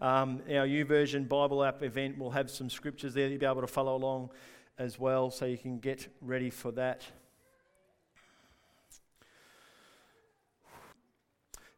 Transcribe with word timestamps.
um, 0.00 0.40
our 0.48 0.66
YouVersion 0.66 1.28
Bible 1.28 1.62
app 1.62 1.82
event 1.82 2.18
will 2.18 2.30
have 2.30 2.50
some 2.50 2.70
scriptures 2.70 3.14
there 3.14 3.26
that 3.26 3.32
you'll 3.32 3.40
be 3.40 3.46
able 3.46 3.60
to 3.60 3.66
follow 3.66 3.94
along 3.94 4.30
as 4.78 4.98
well, 4.98 5.30
so 5.30 5.44
you 5.44 5.58
can 5.58 5.78
get 5.78 6.08
ready 6.22 6.48
for 6.48 6.72
that. 6.72 7.02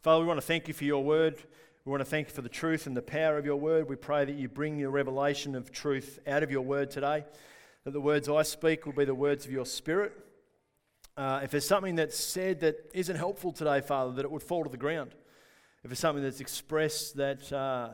Father, 0.03 0.21
we 0.21 0.27
want 0.27 0.39
to 0.39 0.47
thank 0.47 0.69
you 0.69 0.75
for 0.75 0.85
your 0.85 1.03
word. 1.03 1.37
We 1.85 1.91
want 1.91 2.01
to 2.01 2.09
thank 2.09 2.29
you 2.29 2.35
for 2.35 2.43
the 2.43 2.49
truth 2.49 2.87
and 2.87 2.97
the 2.97 3.03
power 3.03 3.39
of 3.39 3.45
your 3.45 3.57
word. 3.57 3.89
We 3.89 3.97
pray 3.97 4.25
that 4.25 4.37
you 4.37 4.49
bring 4.49 4.79
your 4.79 4.91
revelation 4.91 5.57
of 5.57 5.73
truth 5.73 6.21
out 6.27 6.45
of 6.45 6.51
your 6.51 6.63
word 6.63 6.93
today, 6.93 7.25
that 7.83 7.91
the 7.91 8.01
words 8.01 8.29
I 8.29 8.43
speak 8.43 8.87
will 8.87 8.93
be 8.93 9.05
the 9.05 9.17
words 9.17 9.47
of 9.47 9.51
your 9.51 9.67
spirit. 9.67 10.13
Uh, 11.17 11.41
if 11.43 11.51
there's 11.51 11.67
something 11.67 11.97
that's 11.97 12.17
said 12.17 12.61
that 12.61 12.89
isn't 12.95 13.17
helpful 13.17 13.53
today, 13.53 13.81
Father, 13.81 14.13
that 14.13 14.25
it 14.25 14.31
would 14.31 14.45
fall 14.45 14.63
to 14.63 14.71
the 14.71 14.77
ground. 14.77 15.11
If 15.83 15.91
there's 15.91 15.99
something 15.99 16.23
that's 16.23 16.41
expressed 16.41 17.17
that 17.17 17.53
uh, 17.53 17.91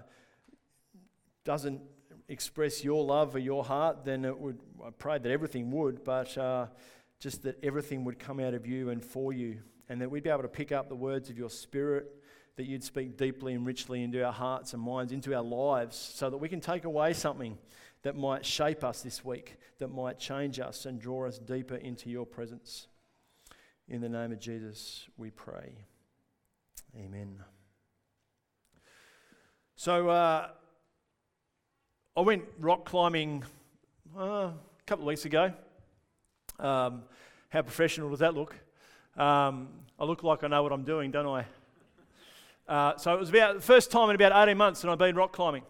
doesn't 1.48 1.80
express 2.28 2.84
your 2.84 3.02
love 3.02 3.34
or 3.34 3.38
your 3.38 3.64
heart, 3.64 4.04
then 4.04 4.26
it 4.26 4.38
would, 4.38 4.58
I 4.84 4.90
pray 4.90 5.16
that 5.16 5.32
everything 5.32 5.70
would, 5.70 6.04
but 6.04 6.36
uh, 6.36 6.66
just 7.20 7.42
that 7.44 7.58
everything 7.64 8.04
would 8.04 8.18
come 8.18 8.38
out 8.38 8.52
of 8.52 8.66
you 8.66 8.90
and 8.90 9.02
for 9.02 9.32
you, 9.32 9.60
and 9.88 9.98
that 10.02 10.10
we'd 10.10 10.24
be 10.24 10.28
able 10.28 10.42
to 10.42 10.48
pick 10.48 10.72
up 10.72 10.90
the 10.90 10.94
words 10.94 11.30
of 11.30 11.38
your 11.38 11.48
spirit 11.48 12.14
that 12.56 12.66
you'd 12.66 12.84
speak 12.84 13.16
deeply 13.16 13.54
and 13.54 13.64
richly 13.64 14.02
into 14.02 14.22
our 14.22 14.32
hearts 14.32 14.74
and 14.74 14.82
minds, 14.82 15.10
into 15.10 15.34
our 15.34 15.42
lives, 15.42 15.96
so 15.96 16.28
that 16.28 16.36
we 16.36 16.50
can 16.50 16.60
take 16.60 16.84
away 16.84 17.14
something 17.14 17.56
that 18.02 18.14
might 18.14 18.44
shape 18.44 18.84
us 18.84 19.00
this 19.00 19.24
week, 19.24 19.56
that 19.78 19.88
might 19.88 20.18
change 20.18 20.60
us 20.60 20.84
and 20.84 21.00
draw 21.00 21.26
us 21.26 21.38
deeper 21.38 21.76
into 21.76 22.10
your 22.10 22.26
presence. 22.26 22.88
In 23.88 24.02
the 24.02 24.08
name 24.10 24.32
of 24.32 24.38
Jesus, 24.38 25.08
we 25.16 25.30
pray. 25.30 25.86
Amen. 26.94 27.38
So, 29.76 30.10
uh, 30.10 30.48
I 32.18 32.20
went 32.20 32.42
rock 32.58 32.84
climbing 32.84 33.44
uh, 34.18 34.22
a 34.22 34.54
couple 34.88 35.04
of 35.04 35.06
weeks 35.06 35.24
ago. 35.24 35.52
Um, 36.58 37.04
how 37.48 37.62
professional 37.62 38.10
does 38.10 38.18
that 38.18 38.34
look? 38.34 38.56
Um, 39.16 39.68
I 40.00 40.04
look 40.04 40.24
like 40.24 40.42
I 40.42 40.48
know 40.48 40.64
what 40.64 40.72
I'm 40.72 40.82
doing, 40.82 41.12
don't 41.12 41.28
I? 41.28 41.44
Uh, 42.66 42.96
so 42.96 43.14
it 43.14 43.20
was 43.20 43.28
about 43.28 43.54
the 43.54 43.60
first 43.60 43.92
time 43.92 44.10
in 44.10 44.16
about 44.16 44.32
18 44.32 44.56
months 44.56 44.80
that 44.82 44.90
I've 44.90 44.98
been 44.98 45.14
rock 45.14 45.32
climbing. 45.32 45.62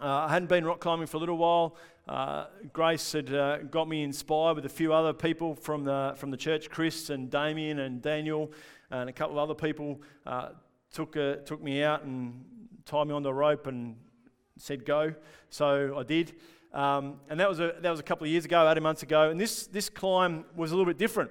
Uh, 0.00 0.06
I 0.06 0.30
hadn't 0.30 0.48
been 0.48 0.64
rock 0.64 0.80
climbing 0.80 1.06
for 1.06 1.18
a 1.18 1.20
little 1.20 1.36
while. 1.36 1.76
Uh, 2.08 2.46
Grace 2.72 3.12
had 3.12 3.34
uh, 3.34 3.58
got 3.58 3.90
me 3.90 4.04
inspired 4.04 4.54
with 4.54 4.64
a 4.64 4.70
few 4.70 4.94
other 4.94 5.12
people 5.12 5.54
from 5.54 5.84
the, 5.84 6.14
from 6.16 6.30
the 6.30 6.38
church, 6.38 6.70
Chris 6.70 7.10
and 7.10 7.30
Damien 7.30 7.80
and 7.80 8.00
Daniel, 8.00 8.50
and 8.90 9.10
a 9.10 9.12
couple 9.12 9.38
of 9.38 9.42
other 9.42 9.54
people 9.54 10.00
uh, 10.24 10.48
took, 10.90 11.14
uh, 11.18 11.34
took 11.44 11.62
me 11.62 11.82
out 11.82 12.04
and 12.04 12.42
tied 12.86 13.06
me 13.06 13.12
on 13.12 13.22
the 13.22 13.34
rope 13.34 13.66
and 13.66 13.96
said 14.58 14.84
go. 14.84 15.14
So 15.50 15.96
I 15.98 16.02
did. 16.02 16.34
Um, 16.72 17.20
and 17.30 17.40
that 17.40 17.48
was, 17.48 17.60
a, 17.60 17.74
that 17.80 17.90
was 17.90 18.00
a 18.00 18.02
couple 18.02 18.24
of 18.24 18.30
years 18.30 18.44
ago, 18.44 18.68
18 18.70 18.82
months 18.82 19.02
ago. 19.02 19.30
And 19.30 19.40
this, 19.40 19.66
this 19.66 19.88
climb 19.88 20.44
was 20.54 20.70
a 20.70 20.76
little 20.76 20.90
bit 20.90 20.98
different. 20.98 21.30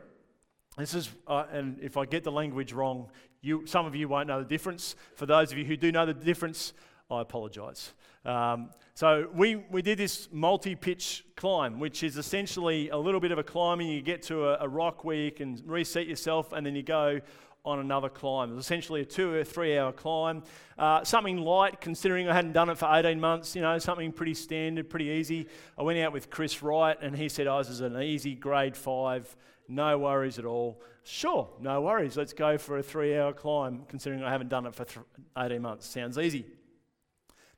This 0.78 0.94
is, 0.94 1.10
uh, 1.28 1.46
and 1.52 1.80
if 1.82 1.98
I 1.98 2.06
get 2.06 2.24
the 2.24 2.32
language 2.32 2.74
wrong, 2.74 3.10
you, 3.42 3.66
some 3.66 3.86
of 3.86 3.96
you 3.96 4.08
won't 4.08 4.28
know 4.28 4.40
the 4.40 4.48
difference. 4.48 4.96
For 5.16 5.26
those 5.26 5.52
of 5.52 5.58
you 5.58 5.66
who 5.66 5.78
do 5.78 5.92
know 5.92 6.06
the 6.06 6.14
difference, 6.14 6.74
I 7.10 7.22
apologise. 7.22 7.94
Um, 8.26 8.72
so 8.94 9.30
we, 9.34 9.56
we 9.56 9.82
did 9.82 9.98
this 9.98 10.28
multi-pitch 10.32 11.24
climb, 11.36 11.80
which 11.80 12.04
is 12.04 12.18
essentially 12.18 12.90
a 12.90 12.98
little 12.98 13.20
bit 13.20 13.32
of 13.32 13.38
a 13.38 13.44
climb, 13.44 13.80
and 13.80 13.90
you 13.90 14.02
get 14.02 14.22
to 14.24 14.50
a, 14.50 14.66
a 14.66 14.68
rock 14.68 15.04
where 15.06 15.16
you 15.16 15.32
can 15.32 15.62
reset 15.66 16.08
yourself, 16.08 16.52
and 16.52 16.66
then 16.66 16.76
you 16.76 16.84
go 16.84 17.22
on 17.68 17.80
another 17.80 18.10
climb. 18.10 18.52
It 18.52 18.56
was 18.56 18.66
essentially 18.66 19.02
a 19.02 19.06
two 19.06 19.34
or 19.34 19.44
three 19.44 19.78
hour 19.78 19.92
climb. 19.92 20.44
Uh, 20.78 21.04
something 21.04 21.38
light, 21.38 21.82
considering 21.82 22.30
I 22.30 22.34
hadn't 22.34 22.54
done 22.54 22.70
it 22.70 22.78
for 22.78 22.88
18 22.92 23.20
months, 23.20 23.56
you 23.56 23.62
know, 23.62 23.78
something 23.80 24.12
pretty 24.12 24.34
standard, 24.34 24.90
pretty 24.90 25.06
easy. 25.06 25.48
I 25.78 25.84
went 25.84 26.00
out 26.00 26.14
with 26.14 26.30
Chris 26.30 26.64
Wright, 26.64 26.98
and 27.02 27.16
he 27.16 27.30
said, 27.30 27.48
Oh, 27.48 27.58
this 27.60 27.70
is 27.70 27.82
an 27.82 28.02
easy 28.02 28.36
grade 28.36 28.76
five 28.78 29.36
no 29.68 29.98
worries 29.98 30.40
at 30.40 30.46
all. 30.46 30.82
Sure, 31.04 31.50
no 31.60 31.82
worries. 31.82 32.18
Let's 32.18 32.34
go 32.34 32.58
for 32.58 32.78
a 32.78 32.84
three 32.84 33.18
hour 33.18 33.34
climb, 33.34 33.84
considering 33.88 34.24
I 34.24 34.32
haven't 34.32 34.50
done 34.50 34.66
it 34.66 34.76
for 34.76 34.86
th- 34.86 35.06
18 35.38 35.62
months. 35.62 35.88
Sounds 35.88 36.18
easy. 36.18 36.46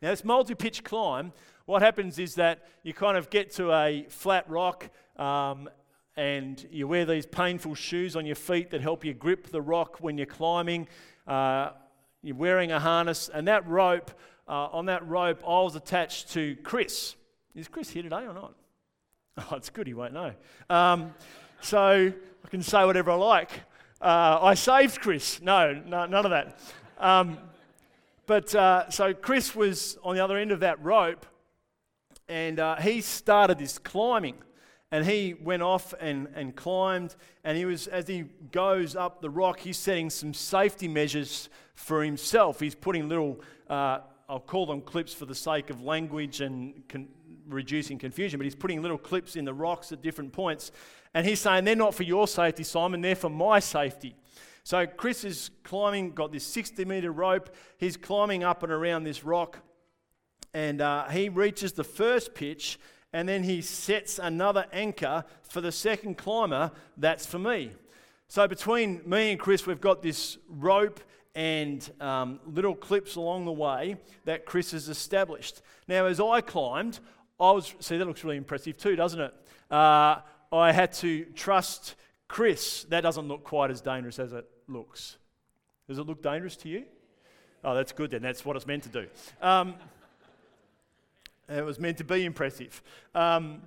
Now, 0.01 0.09
this 0.09 0.23
multi 0.23 0.55
pitch 0.55 0.83
climb, 0.83 1.33
what 1.65 1.81
happens 1.81 2.19
is 2.19 2.35
that 2.35 2.67
you 2.83 2.93
kind 2.93 3.17
of 3.17 3.29
get 3.29 3.51
to 3.55 3.71
a 3.73 4.05
flat 4.09 4.49
rock 4.49 4.89
um, 5.17 5.69
and 6.19 6.67
you 6.69 6.85
wear 6.85 7.05
these 7.05 7.25
painful 7.25 7.73
shoes 7.75 8.17
on 8.17 8.25
your 8.25 8.35
feet 8.35 8.71
that 8.71 8.81
help 8.81 9.05
you 9.05 9.13
grip 9.13 9.47
the 9.47 9.61
rock 9.61 9.99
when 10.01 10.17
you're 10.17 10.27
climbing. 10.27 10.85
Uh, 11.25 11.69
you're 12.21 12.35
wearing 12.35 12.73
a 12.73 12.79
harness, 12.79 13.29
and 13.33 13.47
that 13.47 13.65
rope, 13.65 14.11
uh, 14.45 14.67
on 14.73 14.87
that 14.87 15.07
rope, 15.07 15.41
I 15.47 15.61
was 15.61 15.77
attached 15.77 16.33
to 16.33 16.57
Chris. 16.61 17.15
Is 17.55 17.69
Chris 17.69 17.89
here 17.89 18.03
today 18.03 18.27
or 18.27 18.33
not? 18.33 18.53
Oh, 19.49 19.55
it's 19.55 19.69
good, 19.69 19.87
he 19.87 19.93
won't 19.93 20.11
know. 20.11 20.33
Um, 20.69 21.13
so 21.61 22.11
I 22.43 22.47
can 22.49 22.61
say 22.61 22.83
whatever 22.83 23.11
I 23.11 23.15
like. 23.15 23.51
Uh, 24.01 24.39
I 24.41 24.53
saved 24.55 24.99
Chris. 24.99 25.41
No, 25.41 25.81
no 25.85 26.05
none 26.07 26.25
of 26.25 26.31
that. 26.31 26.59
Um, 26.97 27.37
but 28.25 28.53
uh, 28.53 28.89
so 28.89 29.13
Chris 29.13 29.55
was 29.55 29.97
on 30.03 30.15
the 30.15 30.21
other 30.21 30.35
end 30.35 30.51
of 30.51 30.59
that 30.59 30.83
rope, 30.83 31.25
and 32.27 32.59
uh, 32.59 32.75
he 32.75 32.99
started 32.99 33.59
this 33.59 33.77
climbing. 33.77 34.35
And 34.91 35.05
he 35.05 35.35
went 35.35 35.61
off 35.61 35.93
and, 35.99 36.27
and 36.33 36.55
climbed, 36.55 37.15
and 37.43 37.55
he 37.57 37.65
was, 37.65 37.85
as 37.87 38.07
he 38.07 38.25
goes 38.51 38.95
up 38.95 39.21
the 39.21 39.29
rock, 39.29 39.59
he's 39.59 39.77
setting 39.77 40.09
some 40.09 40.33
safety 40.33 40.87
measures 40.87 41.49
for 41.75 42.03
himself. 42.03 42.59
He's 42.59 42.73
putting 42.73 43.07
little, 43.07 43.39
uh, 43.69 43.99
I'll 44.27 44.39
call 44.39 44.65
them 44.65 44.81
clips 44.81 45.13
for 45.13 45.25
the 45.25 45.35
sake 45.35 45.69
of 45.69 45.83
language 45.83 46.41
and 46.41 46.81
con- 46.89 47.07
reducing 47.47 47.99
confusion, 47.99 48.39
but 48.39 48.45
he's 48.45 48.55
putting 48.55 48.81
little 48.81 48.97
clips 48.97 49.35
in 49.35 49.45
the 49.45 49.53
rocks 49.53 49.91
at 49.91 50.01
different 50.01 50.33
points. 50.33 50.71
And 51.13 51.25
he's 51.25 51.39
saying, 51.39 51.65
they're 51.65 51.75
not 51.75 51.93
for 51.93 52.03
your 52.03 52.27
safety, 52.27 52.63
Simon, 52.63 53.01
they're 53.01 53.15
for 53.15 53.29
my 53.29 53.59
safety. 53.59 54.15
So 54.63 54.85
Chris 54.85 55.23
is 55.23 55.49
climbing, 55.63 56.11
got 56.11 56.31
this 56.31 56.45
60 56.45 56.85
meter 56.85 57.11
rope. 57.11 57.55
He's 57.77 57.97
climbing 57.97 58.43
up 58.43 58.61
and 58.63 58.71
around 58.71 59.03
this 59.03 59.23
rock. 59.23 59.59
And 60.53 60.81
uh, 60.81 61.07
he 61.09 61.29
reaches 61.29 61.73
the 61.73 61.83
first 61.83 62.33
pitch, 62.33 62.79
and 63.13 63.27
then 63.27 63.43
he 63.43 63.61
sets 63.61 64.19
another 64.19 64.65
anchor 64.71 65.25
for 65.43 65.61
the 65.61 65.71
second 65.71 66.17
climber. 66.17 66.71
That's 66.97 67.25
for 67.25 67.39
me. 67.39 67.71
So 68.27 68.47
between 68.47 69.01
me 69.05 69.31
and 69.31 69.39
Chris, 69.39 69.65
we've 69.65 69.81
got 69.81 70.03
this 70.03 70.37
rope 70.47 70.99
and 71.35 71.89
um, 71.99 72.39
little 72.45 72.75
clips 72.75 73.15
along 73.15 73.45
the 73.45 73.51
way 73.51 73.97
that 74.25 74.45
Chris 74.45 74.71
has 74.71 74.89
established. 74.89 75.61
Now, 75.87 76.05
as 76.05 76.19
I 76.19 76.41
climbed, 76.41 76.99
I 77.39 77.51
was, 77.51 77.73
see, 77.79 77.97
that 77.97 78.05
looks 78.05 78.23
really 78.23 78.37
impressive 78.37 78.77
too, 78.77 78.95
doesn't 78.95 79.19
it? 79.19 79.33
Uh, 79.71 80.19
I 80.51 80.71
had 80.71 80.93
to 80.93 81.25
trust 81.35 81.95
Chris. 82.27 82.83
That 82.89 83.01
doesn't 83.01 83.27
look 83.27 83.43
quite 83.43 83.71
as 83.71 83.81
dangerous 83.81 84.19
as 84.19 84.33
it 84.33 84.45
looks. 84.67 85.17
Does 85.87 85.97
it 85.97 86.03
look 86.03 86.21
dangerous 86.21 86.55
to 86.57 86.69
you? 86.69 86.85
Oh, 87.63 87.73
that's 87.73 87.91
good 87.91 88.11
then. 88.11 88.21
That's 88.21 88.45
what 88.45 88.55
it's 88.55 88.67
meant 88.67 88.83
to 88.83 88.89
do. 88.89 89.07
Um, 89.41 89.75
it 91.49 91.65
was 91.65 91.79
meant 91.79 91.97
to 91.97 92.03
be 92.03 92.25
impressive. 92.25 92.81
Um, 93.15 93.61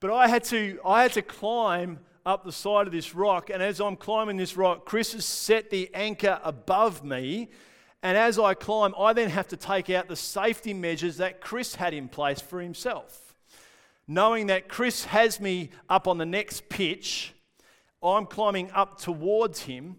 but 0.00 0.12
I 0.12 0.26
had 0.26 0.44
to, 0.44 0.80
I 0.84 1.02
had 1.02 1.12
to 1.12 1.22
climb 1.22 2.00
up 2.26 2.44
the 2.44 2.52
side 2.52 2.86
of 2.86 2.92
this 2.92 3.14
rock, 3.14 3.50
and 3.50 3.62
as 3.62 3.80
I'm 3.80 3.96
climbing 3.96 4.36
this 4.36 4.56
rock, 4.56 4.84
Chris 4.84 5.12
has 5.12 5.24
set 5.24 5.70
the 5.70 5.90
anchor 5.94 6.40
above 6.42 7.04
me. 7.04 7.50
And 8.02 8.18
as 8.18 8.38
I 8.38 8.54
climb, 8.54 8.94
I 8.98 9.12
then 9.12 9.30
have 9.30 9.46
to 9.48 9.56
take 9.56 9.88
out 9.90 10.08
the 10.08 10.16
safety 10.16 10.74
measures 10.74 11.18
that 11.18 11.40
Chris 11.40 11.76
had 11.76 11.94
in 11.94 12.08
place 12.08 12.40
for 12.40 12.60
himself. 12.60 13.36
Knowing 14.08 14.48
that 14.48 14.68
Chris 14.68 15.04
has 15.04 15.40
me 15.40 15.70
up 15.88 16.08
on 16.08 16.18
the 16.18 16.26
next 16.26 16.68
pitch, 16.68 17.32
I'm 18.02 18.26
climbing 18.26 18.72
up 18.72 19.00
towards 19.00 19.60
him 19.60 19.96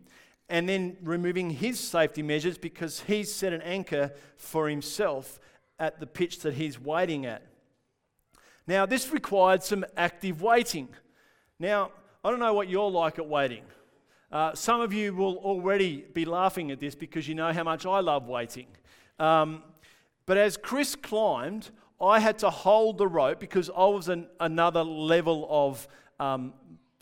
and 0.49 0.67
then 0.67 0.97
removing 1.01 1.49
his 1.49 1.79
safety 1.79 2.21
measures 2.21 2.57
because 2.57 2.99
he's 3.01 3.33
set 3.33 3.53
an 3.53 3.61
anchor 3.61 4.11
for 4.35 4.67
himself 4.67 5.39
at 5.85 5.99
the 5.99 6.07
pitch 6.19 6.35
that 6.39 6.53
he's 6.53 6.77
waiting 6.79 7.25
at. 7.25 7.41
Now, 8.65 8.85
this 8.85 9.11
required 9.11 9.61
some 9.63 9.83
active 9.97 10.41
waiting. 10.41 10.87
Now, 11.59 11.91
I 12.23 12.29
don't 12.29 12.39
know 12.39 12.53
what 12.59 12.67
you're 12.69 12.93
like 13.03 13.19
at 13.19 13.27
waiting. 13.27 13.65
Uh, 14.31 14.55
some 14.55 14.79
of 14.85 14.91
you 14.93 15.13
will 15.13 15.37
already 15.37 15.93
be 16.13 16.25
laughing 16.25 16.71
at 16.71 16.79
this 16.79 16.95
because 16.95 17.27
you 17.27 17.35
know 17.35 17.51
how 17.51 17.63
much 17.63 17.85
I 17.85 17.99
love 17.99 18.27
waiting. 18.27 18.67
Um, 19.19 19.49
But 20.25 20.37
as 20.37 20.57
Chris 20.57 20.95
climbed, 20.95 21.69
I 21.99 22.19
had 22.19 22.39
to 22.39 22.49
hold 22.49 22.97
the 22.97 23.07
rope 23.07 23.39
because 23.39 23.69
I 23.69 23.87
was 23.97 24.07
an, 24.07 24.27
another 24.39 24.83
level 24.83 25.47
of 25.49 25.87
um, 26.19 26.53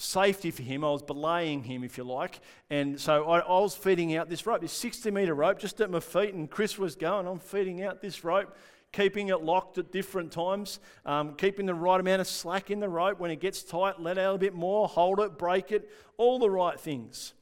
safety 0.01 0.51
for 0.51 0.63
him. 0.63 0.83
I 0.83 0.89
was 0.89 1.03
belaying 1.03 1.63
him, 1.63 1.83
if 1.83 1.97
you 1.97 2.03
like. 2.03 2.39
And 2.69 2.99
so 2.99 3.25
I, 3.25 3.39
I 3.39 3.59
was 3.59 3.75
feeding 3.75 4.15
out 4.15 4.29
this 4.29 4.45
rope, 4.45 4.61
this 4.61 4.73
60 4.73 5.11
metre 5.11 5.33
rope, 5.33 5.59
just 5.59 5.79
at 5.81 5.89
my 5.89 5.99
feet. 5.99 6.33
And 6.33 6.49
Chris 6.49 6.77
was 6.77 6.95
going, 6.95 7.27
I'm 7.27 7.39
feeding 7.39 7.83
out 7.83 8.01
this 8.01 8.23
rope, 8.23 8.55
keeping 8.91 9.29
it 9.29 9.41
locked 9.41 9.77
at 9.77 9.91
different 9.91 10.31
times, 10.31 10.79
um, 11.05 11.35
keeping 11.35 11.65
the 11.65 11.73
right 11.73 11.99
amount 11.99 12.21
of 12.21 12.27
slack 12.27 12.71
in 12.71 12.79
the 12.79 12.89
rope. 12.89 13.19
When 13.19 13.31
it 13.31 13.39
gets 13.39 13.63
tight, 13.63 13.99
let 13.99 14.17
out 14.17 14.35
a 14.35 14.39
bit 14.39 14.53
more, 14.53 14.87
hold 14.87 15.19
it, 15.19 15.37
brake 15.37 15.71
it, 15.71 15.89
all 16.17 16.39
the 16.39 16.49
right 16.49 16.79
things. 16.79 17.33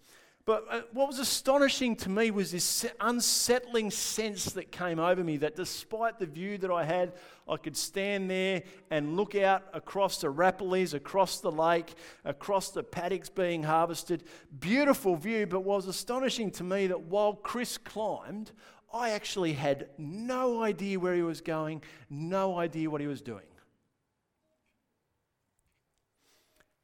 But 0.50 0.66
uh, 0.68 0.82
what 0.94 1.08
was 1.08 1.20
astonishing 1.20 1.96
to 1.98 2.10
me 2.10 2.32
was 2.32 2.52
this 2.52 2.84
unsettling 3.00 3.92
sense 3.92 4.46
that 4.54 4.72
came 4.72 4.98
over 4.98 5.24
me 5.24 5.38
that 5.38 5.56
despite 5.56 6.18
the 6.18 6.26
view 6.26 6.58
that 6.58 6.72
I 6.72 6.86
had, 6.86 7.14
I 7.48 7.58
could 7.58 7.78
stand 7.78 8.32
there 8.32 8.64
and 8.90 9.16
look 9.16 9.36
out 9.36 9.66
across 9.74 10.20
the 10.20 10.26
Arapiles, 10.32 10.96
across 10.96 11.40
the 11.40 11.52
lake, 11.52 11.94
across 12.26 12.72
the 12.72 12.82
paddocks 12.82 13.30
being 13.30 13.62
harvested. 13.62 14.24
Beautiful 14.60 15.16
view, 15.16 15.46
but 15.46 15.60
what 15.60 15.76
was 15.76 15.88
astonishing 15.88 16.50
to 16.54 16.64
me 16.64 16.88
that 16.88 17.00
while 17.00 17.36
Chris 17.36 17.78
climbed, 17.78 18.52
I 18.92 19.12
actually 19.12 19.54
had 19.54 19.90
no 20.00 20.64
idea 20.64 21.00
where 21.00 21.14
he 21.14 21.22
was 21.22 21.42
going, 21.42 21.84
no 22.10 22.58
idea 22.58 22.90
what 22.90 23.02
he 23.02 23.08
was 23.08 23.22
doing. 23.22 23.46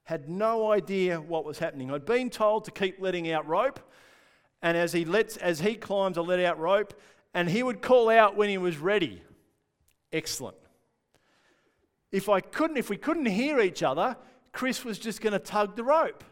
Had 0.06 0.30
no 0.30 0.72
idea 0.72 1.20
what 1.20 1.46
was 1.46 1.60
happening. 1.60 1.92
I'd 1.92 2.06
been 2.06 2.30
told 2.30 2.66
to 2.66 2.72
keep 2.72 3.02
letting 3.02 3.30
out 3.32 3.48
rope, 3.48 3.80
and 4.62 4.78
as 4.78 4.94
he 4.94 5.04
lets, 5.04 5.36
as 5.38 5.60
he 5.60 5.76
climbs, 5.76 6.18
I 6.18 6.22
let 6.22 6.40
out 6.40 6.60
rope, 6.60 7.00
and 7.34 7.50
he 7.50 7.62
would 7.62 7.82
call 7.82 8.10
out 8.10 8.38
when 8.38 8.50
he 8.50 8.58
was 8.58 8.78
ready. 8.78 9.22
Excellent. 10.14 10.56
If 12.12 12.30
I 12.30 12.40
couldn't, 12.40 12.78
if 12.78 12.90
we 12.90 12.98
couldn't 12.98 13.26
hear 13.26 13.60
each 13.60 13.84
other, 13.84 14.16
Chris 14.54 14.86
was 14.86 14.98
just 14.98 15.22
going 15.22 15.34
to 15.34 15.40
tug 15.40 15.76
the 15.76 15.84
rope. 15.84 16.24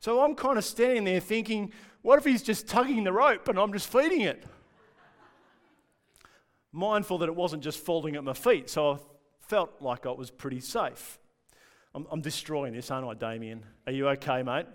So 0.00 0.24
I'm 0.24 0.34
kind 0.34 0.58
of 0.58 0.64
standing 0.64 1.04
there 1.04 1.20
thinking, 1.20 1.72
what 2.02 2.18
if 2.18 2.24
he's 2.24 2.42
just 2.42 2.66
tugging 2.66 3.04
the 3.04 3.12
rope 3.12 3.46
and 3.48 3.58
I'm 3.58 3.72
just 3.72 3.92
feeding 3.92 4.22
it? 4.22 4.42
Mindful 6.72 7.18
that 7.18 7.28
it 7.28 7.36
wasn't 7.36 7.62
just 7.62 7.78
falling 7.78 8.16
at 8.16 8.24
my 8.24 8.32
feet, 8.32 8.68
so 8.70 8.94
I 8.94 8.98
felt 9.40 9.80
like 9.80 10.06
I 10.06 10.10
was 10.10 10.30
pretty 10.30 10.60
safe. 10.60 11.19
I'm, 11.94 12.06
I'm 12.10 12.20
destroying 12.20 12.72
this, 12.72 12.90
aren't 12.90 13.08
I, 13.08 13.14
Damien? 13.14 13.64
Are 13.86 13.92
you 13.92 14.08
okay, 14.10 14.42
mate? 14.42 14.66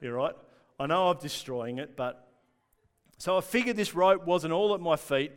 You 0.00 0.12
right? 0.12 0.34
I 0.78 0.86
know 0.86 1.08
I'm 1.08 1.18
destroying 1.18 1.78
it, 1.78 1.96
but 1.96 2.28
so 3.18 3.38
I 3.38 3.40
figured 3.40 3.76
this 3.76 3.94
rope 3.94 4.26
wasn't 4.26 4.52
all 4.52 4.74
at 4.74 4.80
my 4.80 4.96
feet, 4.96 5.32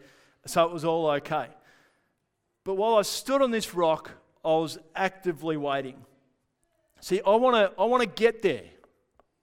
so 0.46 0.66
it 0.66 0.74
was 0.74 0.84
all 0.84 1.10
okay. 1.12 1.48
But 2.64 2.75
while 2.75 2.96
I 2.96 3.04
stood 3.04 3.42
on 3.42 3.52
this 3.52 3.74
rock, 3.74 4.12
I 4.44 4.50
was 4.50 4.78
actively 4.96 5.58
waiting. 5.58 5.96
See, 7.00 7.22
I 7.25 7.36
want 7.36 7.56
to 7.56 7.81
I 7.81 7.86
want 7.86 8.02
to 8.04 8.10
get 8.10 8.42
there. 8.42 8.64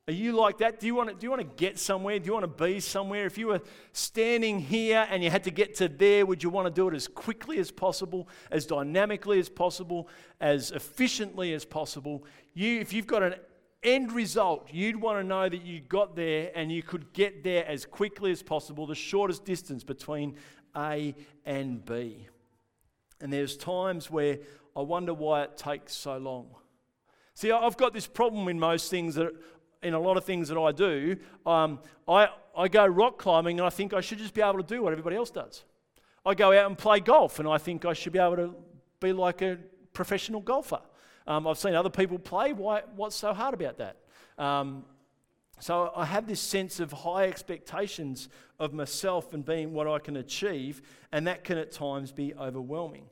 Are 0.07 0.13
you 0.13 0.33
like 0.33 0.59
that? 0.59 0.81
Do 0.81 0.87
you, 0.87 0.95
want 0.95 1.09
to, 1.09 1.15
do 1.15 1.25
you 1.25 1.31
want 1.31 1.41
to 1.41 1.57
get 1.57 1.79
somewhere? 1.79 2.19
Do 2.19 2.27
you 2.27 2.35
want 2.35 2.45
to 2.45 2.65
be 2.65 2.79
somewhere? 2.79 3.25
If 3.25 3.39
you 3.39 3.47
were 3.47 3.63
standing 3.93 4.61
here 4.61 5.07
and 5.09 5.25
you 5.25 5.31
had 5.31 5.45
to 5.45 5.51
get 5.51 5.75
to 5.77 5.89
there, 5.89 6.27
would 6.27 6.43
you 6.43 6.51
want 6.51 6.67
to 6.67 6.71
do 6.71 6.89
it 6.89 6.95
as 6.95 7.09
quickly 7.09 7.59
as 7.59 7.71
possible, 7.71 8.29
as 8.51 8.67
dynamically 8.67 9.39
as 9.39 9.49
possible, 9.49 10.09
as 10.43 10.73
efficiently 10.73 11.55
as 11.55 11.65
possible? 11.65 12.27
You, 12.53 12.81
if 12.81 12.93
you've 12.93 13.07
got 13.07 13.23
an 13.23 13.37
end 13.83 14.13
result, 14.13 14.69
you'd 14.71 15.01
want 15.01 15.21
to 15.21 15.25
know 15.25 15.49
that 15.49 15.63
you 15.63 15.81
got 15.81 16.15
there 16.15 16.51
and 16.55 16.71
you 16.71 16.83
could 16.83 17.15
get 17.15 17.43
there 17.43 17.67
as 17.67 17.87
quickly 17.87 18.31
as 18.31 18.43
possible, 18.43 18.87
the 18.87 18.95
shortest 18.95 19.47
distance 19.47 19.85
between 19.85 20.37
A 20.77 21.15
and 21.47 21.83
B. 21.83 22.29
And 23.23 23.33
there's 23.33 23.57
times 23.57 24.11
where 24.11 24.41
I 24.77 24.83
wonder 24.83 25.15
why 25.15 25.45
it 25.45 25.57
takes 25.57 25.95
so 25.95 26.19
long. 26.19 26.49
See, 27.35 27.51
I've 27.51 27.77
got 27.77 27.93
this 27.93 28.07
problem 28.07 28.49
in 28.49 28.61
most 28.61 28.91
things 28.91 29.17
that 29.17 29.33
in 29.85 29.95
a 29.95 30.01
lot 30.01 30.17
of 30.17 30.25
things 30.25 30.49
that 30.49 30.59
I 30.59 30.73
do, 30.73 31.17
um, 31.47 31.79
I, 32.09 32.29
I 32.57 32.69
go 32.69 32.87
rock 32.87 33.19
climbing 33.19 33.61
and 33.61 33.67
I 33.67 33.71
think 33.71 33.95
I 33.95 34.01
should 34.01 34.19
just 34.19 34.35
be 34.35 34.43
able 34.43 34.59
to 34.59 34.63
do 34.63 34.83
what 34.83 34.93
everybody 34.93 35.17
else 35.17 35.31
does. 35.31 35.65
I 36.27 36.35
go 36.35 36.53
out 36.59 36.67
and 36.67 36.77
play 36.77 37.01
golf 37.01 37.39
and 37.39 37.47
I 37.47 37.59
think 37.59 37.85
I 37.85 37.93
should 37.93 38.13
be 38.13 38.19
able 38.19 38.37
to 38.37 38.55
be 39.01 39.13
like 39.13 39.43
a 39.43 39.59
professional 39.93 40.41
golfer. 40.41 40.81
Um, 41.27 41.47
I've 41.47 41.59
seen 41.59 41.75
other 41.75 41.91
people 41.91 42.19
play. 42.19 42.53
Why, 42.53 42.83
what's 42.97 43.17
so 43.17 43.33
hard 43.33 43.55
about 43.55 43.79
that? 43.79 43.97
Um, 44.39 44.85
so 45.61 45.93
I 45.95 46.05
have 46.05 46.27
this 46.27 46.41
sense 46.41 46.81
of 46.81 46.93
high 46.93 47.25
expectations 47.25 48.29
of 48.59 48.73
myself 48.73 49.33
and 49.33 49.45
being 49.45 49.73
what 49.73 49.87
I 49.87 49.99
can 49.99 50.17
achieve, 50.17 50.83
and 51.13 51.27
that 51.27 51.45
can 51.45 51.59
at 51.59 51.73
times 51.73 52.13
be 52.13 52.35
overwhelming. 52.35 53.07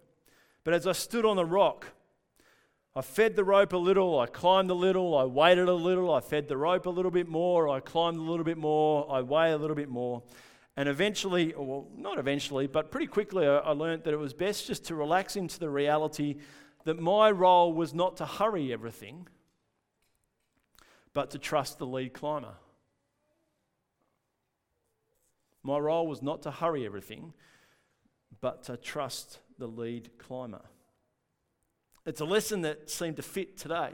But 0.65 0.75
as 0.75 0.87
I 0.87 0.93
stood 0.93 1.25
on 1.25 1.37
the 1.37 1.45
rock, 1.45 1.87
I 2.94 3.00
fed 3.00 3.37
the 3.37 3.44
rope 3.44 3.73
a 3.73 3.79
little, 3.79 4.21
I 4.21 4.27
climbed 4.27 4.71
a 4.71 4.75
little, 4.75 5.17
I 5.17 5.25
waited 5.25 5.67
a 5.67 5.75
little, 5.75 6.12
I 6.12 6.21
fed 6.21 6.47
the 6.47 6.59
rope 6.59 6.85
a 6.85 6.91
little 6.91 7.11
bit 7.11 7.27
more, 7.27 7.71
I 7.71 7.81
climbed 7.81 8.19
a 8.19 8.23
little 8.23 8.44
bit 8.44 8.59
more, 8.59 9.11
I 9.11 9.23
weighed 9.23 9.53
a 9.53 9.56
little 9.56 9.77
bit 9.77 9.89
more. 9.89 10.23
And 10.77 10.89
eventually, 10.89 11.55
well, 11.56 11.89
not 11.97 12.19
eventually, 12.19 12.67
but 12.67 12.91
pretty 12.91 13.06
quickly, 13.06 13.47
I, 13.47 13.59
I 13.59 13.71
learned 13.71 14.05
that 14.05 14.12
it 14.12 14.19
was 14.19 14.35
best 14.35 14.67
just 14.67 14.85
to 14.87 14.94
relax 14.94 15.37
into 15.37 15.59
the 15.59 15.71
reality 15.71 16.37
that 16.85 17.00
my 17.00 17.31
role 17.31 17.73
was 17.73 17.94
not 17.94 18.19
to 18.19 18.27
hurry 18.27 18.73
everything, 18.75 19.27
but 21.15 21.31
to 21.31 21.38
trust 21.38 21.79
the 21.79 21.87
lead 21.87 22.12
climber. 22.12 22.55
My 25.62 25.79
role 25.79 26.06
was 26.06 26.23
not 26.23 26.43
to 26.43 26.50
hurry 26.50 26.85
everything, 26.85 27.33
but 28.41 28.65
to 28.65 28.77
trust 28.77 29.38
the 29.59 29.67
lead 29.67 30.11
climber. 30.19 30.62
It's 32.04 32.20
a 32.20 32.25
lesson 32.25 32.62
that 32.62 32.90
seemed 32.90 33.16
to 33.16 33.22
fit 33.22 33.56
today 33.56 33.90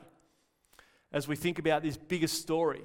as 1.12 1.28
we 1.28 1.36
think 1.36 1.58
about 1.58 1.82
this 1.82 1.96
bigger 1.96 2.26
story. 2.26 2.82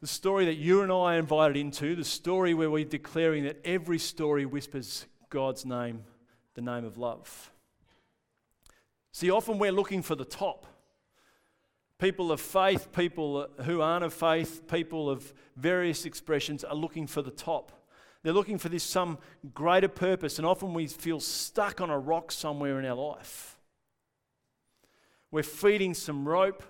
The 0.00 0.06
story 0.06 0.46
that 0.46 0.54
you 0.54 0.82
and 0.82 0.90
I 0.90 1.16
are 1.16 1.18
invited 1.18 1.56
into, 1.56 1.94
the 1.94 2.04
story 2.04 2.54
where 2.54 2.70
we're 2.70 2.84
declaring 2.84 3.44
that 3.44 3.60
every 3.64 3.98
story 3.98 4.46
whispers 4.46 5.06
God's 5.28 5.66
name, 5.66 6.04
the 6.54 6.62
name 6.62 6.84
of 6.84 6.96
love. 6.96 7.52
See, 9.12 9.30
often 9.30 9.58
we're 9.58 9.72
looking 9.72 10.02
for 10.02 10.14
the 10.14 10.24
top. 10.24 10.66
People 11.98 12.32
of 12.32 12.40
faith, 12.40 12.92
people 12.92 13.48
who 13.64 13.80
aren't 13.80 14.04
of 14.04 14.14
faith, 14.14 14.66
people 14.68 15.10
of 15.10 15.34
various 15.56 16.06
expressions 16.06 16.64
are 16.64 16.74
looking 16.74 17.06
for 17.06 17.20
the 17.20 17.30
top. 17.30 17.79
They're 18.22 18.32
looking 18.32 18.58
for 18.58 18.68
this 18.68 18.84
some 18.84 19.18
greater 19.54 19.88
purpose, 19.88 20.38
and 20.38 20.46
often 20.46 20.74
we 20.74 20.86
feel 20.86 21.20
stuck 21.20 21.80
on 21.80 21.90
a 21.90 21.98
rock 21.98 22.32
somewhere 22.32 22.78
in 22.78 22.84
our 22.84 22.96
life. 22.96 23.58
We're 25.30 25.42
feeding 25.42 25.94
some 25.94 26.28
rope, 26.28 26.62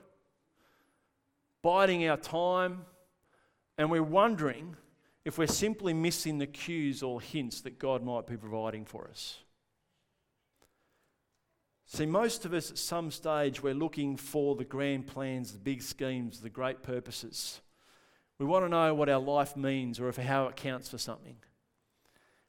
biding 1.62 2.06
our 2.08 2.16
time, 2.16 2.84
and 3.78 3.90
we're 3.90 4.02
wondering 4.02 4.76
if 5.24 5.38
we're 5.38 5.46
simply 5.46 5.92
missing 5.92 6.38
the 6.38 6.46
cues 6.46 7.02
or 7.02 7.20
hints 7.20 7.62
that 7.62 7.78
God 7.78 8.04
might 8.04 8.26
be 8.26 8.36
providing 8.36 8.84
for 8.84 9.08
us. 9.08 9.38
See, 11.86 12.06
most 12.06 12.44
of 12.44 12.54
us 12.54 12.70
at 12.70 12.78
some 12.78 13.10
stage, 13.10 13.62
we're 13.62 13.74
looking 13.74 14.16
for 14.16 14.54
the 14.54 14.64
grand 14.64 15.08
plans, 15.08 15.52
the 15.52 15.58
big 15.58 15.82
schemes, 15.82 16.40
the 16.40 16.48
great 16.48 16.82
purposes. 16.82 17.60
We 18.40 18.46
want 18.46 18.64
to 18.64 18.70
know 18.70 18.94
what 18.94 19.10
our 19.10 19.20
life 19.20 19.54
means 19.54 20.00
or 20.00 20.08
if 20.08 20.16
how 20.16 20.46
it 20.46 20.56
counts 20.56 20.88
for 20.88 20.96
something. 20.96 21.36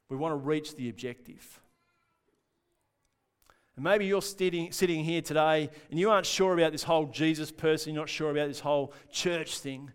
We 0.07 0.15
want 0.15 0.31
to 0.31 0.38
reach 0.38 0.77
the 0.77 0.88
objective. 0.88 1.60
And 3.75 3.83
maybe 3.83 4.05
you're 4.05 4.21
sitting, 4.21 4.71
sitting 4.71 5.03
here 5.03 5.21
today 5.21 5.69
and 5.89 6.00
you 6.00 6.10
aren't 6.10 6.25
sure 6.25 6.53
about 6.53 6.71
this 6.71 6.83
whole 6.83 7.07
Jesus 7.07 7.51
person, 7.51 7.93
you're 7.93 8.03
not 8.03 8.07
sure 8.07 8.31
about 8.31 8.48
this 8.48 8.62
whole 8.62 8.93
church 9.12 9.60
thing, 9.60 9.91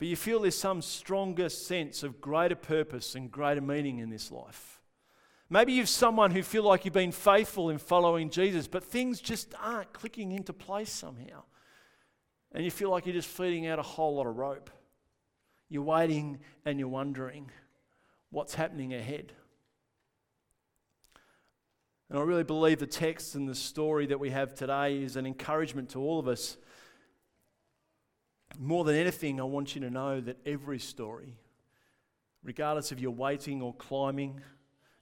but 0.00 0.08
you 0.08 0.16
feel 0.16 0.40
there's 0.40 0.58
some 0.58 0.82
stronger 0.82 1.48
sense 1.48 2.02
of 2.02 2.20
greater 2.20 2.56
purpose 2.56 3.14
and 3.14 3.30
greater 3.30 3.60
meaning 3.60 4.00
in 4.00 4.10
this 4.10 4.32
life. 4.32 4.80
Maybe 5.48 5.74
you're 5.74 5.86
someone 5.86 6.32
who 6.32 6.42
feel 6.42 6.64
like 6.64 6.84
you've 6.84 6.92
been 6.92 7.12
faithful 7.12 7.70
in 7.70 7.78
following 7.78 8.30
Jesus, 8.30 8.66
but 8.66 8.82
things 8.82 9.20
just 9.20 9.54
aren't 9.62 9.92
clicking 9.92 10.32
into 10.32 10.52
place 10.52 10.90
somehow. 10.90 11.44
And 12.50 12.64
you 12.64 12.72
feel 12.72 12.90
like 12.90 13.06
you're 13.06 13.14
just 13.14 13.28
feeding 13.28 13.68
out 13.68 13.78
a 13.78 13.82
whole 13.82 14.16
lot 14.16 14.26
of 14.26 14.36
rope. 14.36 14.70
You're 15.68 15.82
waiting 15.82 16.38
and 16.64 16.78
you're 16.78 16.88
wondering 16.88 17.50
what's 18.30 18.54
happening 18.54 18.94
ahead. 18.94 19.32
And 22.08 22.18
I 22.18 22.22
really 22.22 22.44
believe 22.44 22.78
the 22.78 22.86
text 22.86 23.34
and 23.34 23.46
the 23.48 23.54
story 23.54 24.06
that 24.06 24.18
we 24.18 24.30
have 24.30 24.54
today 24.54 25.02
is 25.02 25.16
an 25.16 25.26
encouragement 25.26 25.90
to 25.90 26.00
all 26.00 26.18
of 26.18 26.26
us. 26.26 26.56
More 28.58 28.84
than 28.84 28.94
anything, 28.94 29.40
I 29.40 29.44
want 29.44 29.74
you 29.74 29.82
to 29.82 29.90
know 29.90 30.20
that 30.22 30.38
every 30.46 30.78
story, 30.78 31.36
regardless 32.42 32.92
of 32.92 32.98
you're 32.98 33.10
waiting 33.10 33.60
or 33.60 33.74
climbing, 33.74 34.40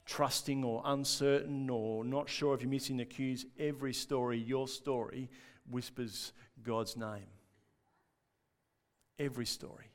trusting 0.05 0.65
or 0.65 0.83
uncertain 0.85 1.71
or 1.71 2.05
not 2.05 2.29
sure 2.29 2.55
if 2.55 2.63
you're 2.63 2.71
missing 2.71 2.97
the 2.97 3.05
cues, 3.05 3.47
every 3.57 3.93
story, 3.93 4.39
your 4.39 4.67
story, 4.67 5.31
whispers 5.71 6.33
God's 6.65 6.97
name. 6.97 7.27
Every 9.19 9.47
story 9.47 9.87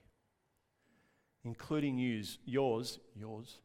including 1.43 1.98
yours, 1.98 2.38
yours, 2.45 3.00
yours, 3.15 3.60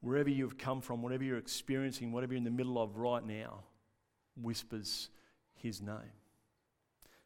wherever 0.00 0.30
you've 0.30 0.58
come 0.58 0.80
from, 0.80 1.02
whatever 1.02 1.24
you're 1.24 1.38
experiencing, 1.38 2.12
whatever 2.12 2.32
you're 2.32 2.38
in 2.38 2.44
the 2.44 2.50
middle 2.50 2.78
of 2.78 2.96
right 2.96 3.24
now, 3.24 3.64
whispers 4.40 5.08
his 5.54 5.80
name. 5.80 6.12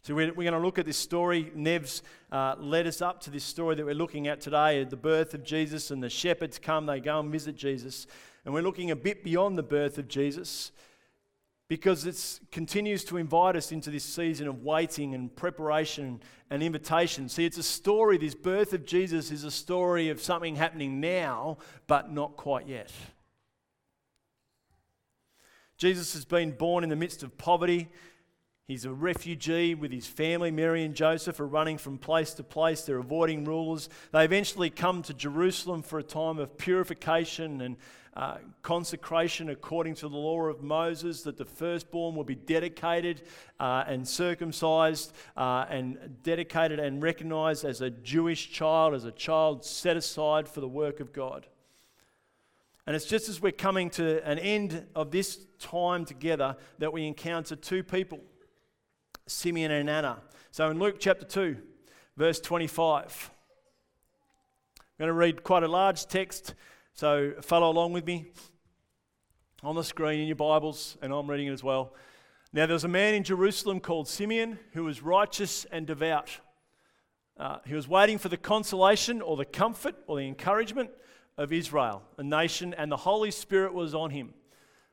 So 0.03 0.15
we're, 0.15 0.35
we're 0.35 0.51
going 0.51 0.53
to 0.53 0.59
look 0.59 0.79
at 0.79 0.85
this 0.85 0.99
story. 0.99 1.51
Nev's 1.55 2.03
uh, 2.31 2.57
led 2.59 2.87
us 2.87 3.01
up 3.01 3.21
to 3.23 3.31
this 3.31 3.45
story 3.45 3.75
that 3.77 3.87
we're 3.87 3.95
looking 3.95 4.29
at 4.29 4.41
today, 4.41 4.85
the 4.85 4.97
birth 4.97 5.33
of 5.33 5.45
Jesus, 5.45 5.91
and 5.91 6.03
the 6.03 6.11
shepherds 6.11 6.59
come, 6.59 6.85
they 6.85 7.01
go 7.01 7.21
and 7.21 7.33
visit 7.33 7.57
Jesus. 7.57 8.07
And 8.45 8.53
we're 8.53 8.63
looking 8.63 8.91
a 8.91 8.97
bit 8.97 9.25
beyond 9.25 9.57
the 9.57 9.63
birth 9.63 9.97
of 9.97 10.07
Jesus 10.07 10.73
because 11.69 12.05
it 12.07 12.41
continues 12.53 13.05
to 13.05 13.17
invite 13.17 13.57
us 13.57 13.73
into 13.73 13.91
this 13.91 14.05
season 14.05 14.47
of 14.47 14.63
waiting 14.63 15.15
and 15.15 15.35
preparation 15.35 16.21
and 16.51 16.63
invitation. 16.63 17.29
See, 17.29 17.47
it's 17.47 17.59
a 17.59 17.63
story, 17.63 18.19
this 18.19 18.35
birth 18.35 18.73
of 18.75 18.85
Jesus 18.85 19.31
is 19.31 19.45
a 19.45 19.51
story 19.51 20.11
of 20.11 20.21
something 20.21 20.57
happening 20.57 21.01
now, 21.01 21.59
but 21.87 22.13
not 22.13 22.37
quite 22.37 22.69
yet. 22.69 22.93
Jesus 25.79 26.13
has 26.13 26.25
been 26.25 26.53
born 26.53 26.85
in 26.85 26.91
the 26.91 26.97
midst 26.97 27.23
of 27.23 27.37
poverty. 27.39 27.89
He's 28.67 28.85
a 28.85 28.93
refugee 28.93 29.75
with 29.75 29.91
his 29.91 30.07
family. 30.07 30.51
Mary 30.51 30.85
and 30.85 30.95
Joseph 30.95 31.41
are 31.41 31.47
running 31.47 31.77
from 31.77 31.99
place 31.99 32.33
to 32.35 32.43
place. 32.43 32.83
They're 32.83 32.99
avoiding 32.99 33.45
rulers. 33.45 33.89
They 34.13 34.25
eventually 34.25 34.71
come 34.71 35.03
to 35.03 35.13
Jerusalem 35.13 35.83
for 35.83 35.99
a 35.99 36.03
time 36.03 36.39
of 36.39 36.57
purification 36.57 37.61
and 37.61 37.77
uh, 38.17 38.37
consecration 38.63 39.51
according 39.51 39.95
to 39.97 40.09
the 40.09 40.17
law 40.17 40.43
of 40.43 40.63
Moses, 40.63 41.23
that 41.23 41.37
the 41.37 41.45
firstborn 41.45 42.15
will 42.15 42.25
be 42.25 42.35
dedicated 42.35 43.23
uh, 43.59 43.85
and 43.87 44.07
circumcised 44.07 45.13
uh, 45.37 45.67
and 45.69 45.99
dedicated 46.23 46.79
and 46.79 47.03
recognized 47.03 47.65
as 47.65 47.81
a 47.81 47.91
Jewish 47.91 48.51
child, 48.53 48.95
as 48.95 49.05
a 49.05 49.13
child 49.13 49.65
set 49.65 49.97
aside 49.97 50.49
for 50.49 50.61
the 50.61 50.69
work 50.69 51.01
of 51.01 51.13
God. 51.13 51.47
And 52.87 52.95
it's 52.95 53.07
just 53.07 53.29
as 53.29 53.41
we're 53.41 53.53
coming 53.53 53.89
to 53.91 54.23
an 54.29 54.39
end 54.39 54.87
of 54.95 55.11
this 55.11 55.39
time 55.59 56.05
together 56.05 56.57
that 56.79 56.93
we 56.93 57.07
encounter 57.07 57.57
two 57.57 57.83
people, 57.83 58.21
Simeon 59.27 59.71
and 59.71 59.89
Anna. 59.89 60.19
So 60.51 60.69
in 60.71 60.79
Luke 60.79 60.97
chapter 61.01 61.25
2, 61.25 61.57
verse 62.17 62.41
25, 62.41 63.31
I'm 64.79 64.85
going 64.99 65.09
to 65.09 65.15
read 65.15 65.43
quite 65.43 65.63
a 65.63 65.69
large 65.69 66.07
text, 66.07 66.55
so 66.97 67.33
follow 67.41 67.71
along 67.71 67.93
with 67.93 68.07
me 68.07 68.27
on 69.65 69.75
the 69.75 69.83
screen 69.83 70.21
in 70.21 70.29
your 70.29 70.37
Bibles, 70.37 70.97
and 71.03 71.13
I'm 71.13 71.29
reading 71.29 71.49
it 71.49 71.53
as 71.53 71.65
well. 71.65 71.93
Now, 72.53 72.67
there 72.67 72.75
was 72.75 72.85
a 72.85 72.89
man 72.89 73.15
in 73.15 73.25
Jerusalem 73.25 73.81
called 73.81 74.07
Simeon 74.07 74.61
who 74.75 74.85
was 74.85 75.03
righteous 75.03 75.65
and 75.73 75.89
devout. 75.89 76.39
Uh, 77.37 77.59
he 77.67 77.75
was 77.75 77.89
waiting 77.89 78.17
for 78.17 78.29
the 78.29 78.37
consolation 78.37 79.21
or 79.21 79.37
the 79.37 79.45
comfort 79.45 79.97
or 80.07 80.19
the 80.19 80.29
encouragement 80.29 80.89
of 81.37 81.53
Israel, 81.53 82.05
a 82.17 82.23
nation, 82.23 82.73
and 82.75 82.93
the 82.93 82.97
Holy 82.97 83.33
Spirit 83.33 83.75
was 83.75 83.93
on 83.93 84.11
him. 84.11 84.33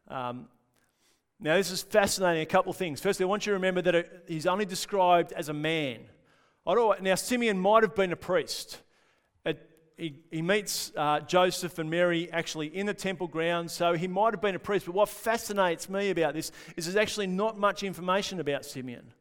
Um, 0.08 0.48
now, 1.40 1.56
this 1.56 1.70
is 1.70 1.84
fascinating. 1.84 2.42
A 2.42 2.48
couple 2.48 2.72
of 2.72 2.78
things. 2.78 3.00
Firstly, 3.00 3.26
I 3.26 3.28
want 3.28 3.46
you 3.46 3.52
to 3.52 3.58
remember 3.58 3.84
that 3.84 4.24
he's 4.28 4.48
only 4.48 4.66
described 4.66 5.34
as 5.34 5.50
a 5.50 5.54
man. 5.54 6.00
Now, 6.66 7.14
Simeon 7.14 7.60
might 7.60 7.84
have 7.84 7.94
been 7.94 8.12
a 8.12 8.16
priest. 8.16 8.80
He, 10.02 10.16
he, 10.32 10.42
meets 10.42 10.92
uh, 10.98 11.20
Joseph 11.20 11.78
and 11.78 11.88
Mary 11.88 12.28
actually 12.32 12.76
in 12.76 12.88
the 12.88 12.94
temple 12.94 13.28
grounds, 13.28 13.72
so 13.72 13.94
he 13.94 14.08
might 14.08 14.34
have 14.34 14.42
been 14.42 14.56
a 14.56 14.60
priest. 14.60 14.88
But 14.88 14.96
what 14.96 15.10
fascinates 15.10 15.88
me 15.90 16.10
about 16.10 16.34
this 16.34 16.52
is 16.76 16.86
there's 16.86 16.96
actually 16.96 17.28
not 17.28 17.60
much 17.60 17.84
information 17.84 18.40
about 18.40 18.66
Simeon. 18.66 19.14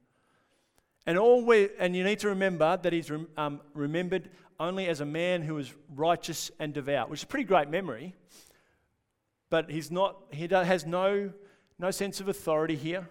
And, 1.04 1.18
all 1.18 1.44
we, 1.44 1.68
and 1.78 1.94
you 1.94 2.02
need 2.02 2.20
to 2.20 2.28
remember 2.28 2.78
that 2.78 2.94
he's 2.94 3.12
um, 3.36 3.60
remembered 3.74 4.30
only 4.58 4.86
as 4.86 5.02
a 5.02 5.04
man 5.04 5.42
who 5.42 5.56
was 5.56 5.70
righteous 5.94 6.50
and 6.58 6.72
devout, 6.72 7.10
which 7.10 7.20
is 7.20 7.24
a 7.24 7.26
pretty 7.26 7.44
great 7.44 7.68
memory. 7.68 8.14
But 9.50 9.70
he's 9.70 9.90
not, 9.90 10.16
he 10.30 10.48
has 10.50 10.86
no, 10.86 11.30
no 11.78 11.90
sense 11.90 12.20
of 12.20 12.28
authority 12.28 12.76
here, 12.76 13.06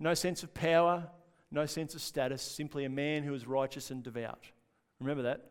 no 0.00 0.14
sense 0.14 0.42
of 0.42 0.54
power, 0.54 1.10
no 1.50 1.66
sense 1.66 1.94
of 1.94 2.00
status, 2.00 2.40
simply 2.40 2.86
a 2.86 2.88
man 2.88 3.22
who 3.22 3.34
is 3.34 3.46
righteous 3.46 3.90
and 3.90 4.02
devout. 4.02 4.46
Remember 4.98 5.24
that? 5.24 5.50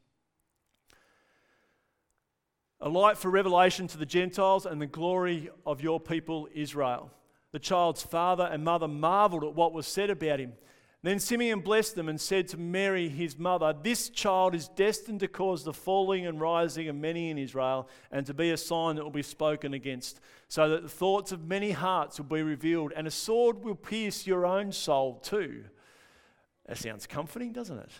A 2.81 2.89
light 2.89 3.17
for 3.17 3.29
revelation 3.29 3.87
to 3.87 3.97
the 3.97 4.05
Gentiles 4.05 4.65
and 4.65 4.81
the 4.81 4.87
glory 4.87 5.49
of 5.65 5.81
your 5.81 5.99
people 5.99 6.47
Israel. 6.53 7.11
The 7.51 7.59
child's 7.59 8.01
father 8.01 8.45
and 8.51 8.63
mother 8.63 8.87
marveled 8.87 9.43
at 9.43 9.53
what 9.53 9.73
was 9.73 9.85
said 9.85 10.09
about 10.09 10.39
him. 10.39 10.53
Then 11.03 11.19
Simeon 11.19 11.61
blessed 11.61 11.95
them 11.95 12.09
and 12.09 12.21
said 12.21 12.47
to 12.49 12.57
Mary, 12.57 13.09
his 13.09 13.37
mother, 13.37 13.73
This 13.73 14.09
child 14.09 14.53
is 14.53 14.67
destined 14.67 15.19
to 15.21 15.27
cause 15.27 15.63
the 15.63 15.73
falling 15.73 16.27
and 16.27 16.39
rising 16.39 16.87
of 16.89 16.95
many 16.95 17.29
in 17.29 17.37
Israel, 17.39 17.89
and 18.11 18.25
to 18.27 18.35
be 18.35 18.51
a 18.51 18.57
sign 18.57 18.95
that 18.95 19.03
will 19.03 19.11
be 19.11 19.23
spoken 19.23 19.73
against, 19.73 20.19
so 20.47 20.69
that 20.69 20.83
the 20.83 20.89
thoughts 20.89 21.31
of 21.31 21.47
many 21.47 21.71
hearts 21.71 22.19
will 22.19 22.27
be 22.27 22.43
revealed, 22.43 22.93
and 22.95 23.07
a 23.07 23.11
sword 23.11 23.63
will 23.63 23.75
pierce 23.75 24.27
your 24.27 24.45
own 24.45 24.71
soul 24.71 25.15
too. 25.15 25.63
That 26.67 26.77
sounds 26.77 27.07
comforting, 27.07 27.51
doesn't 27.51 27.79
it? 27.79 27.91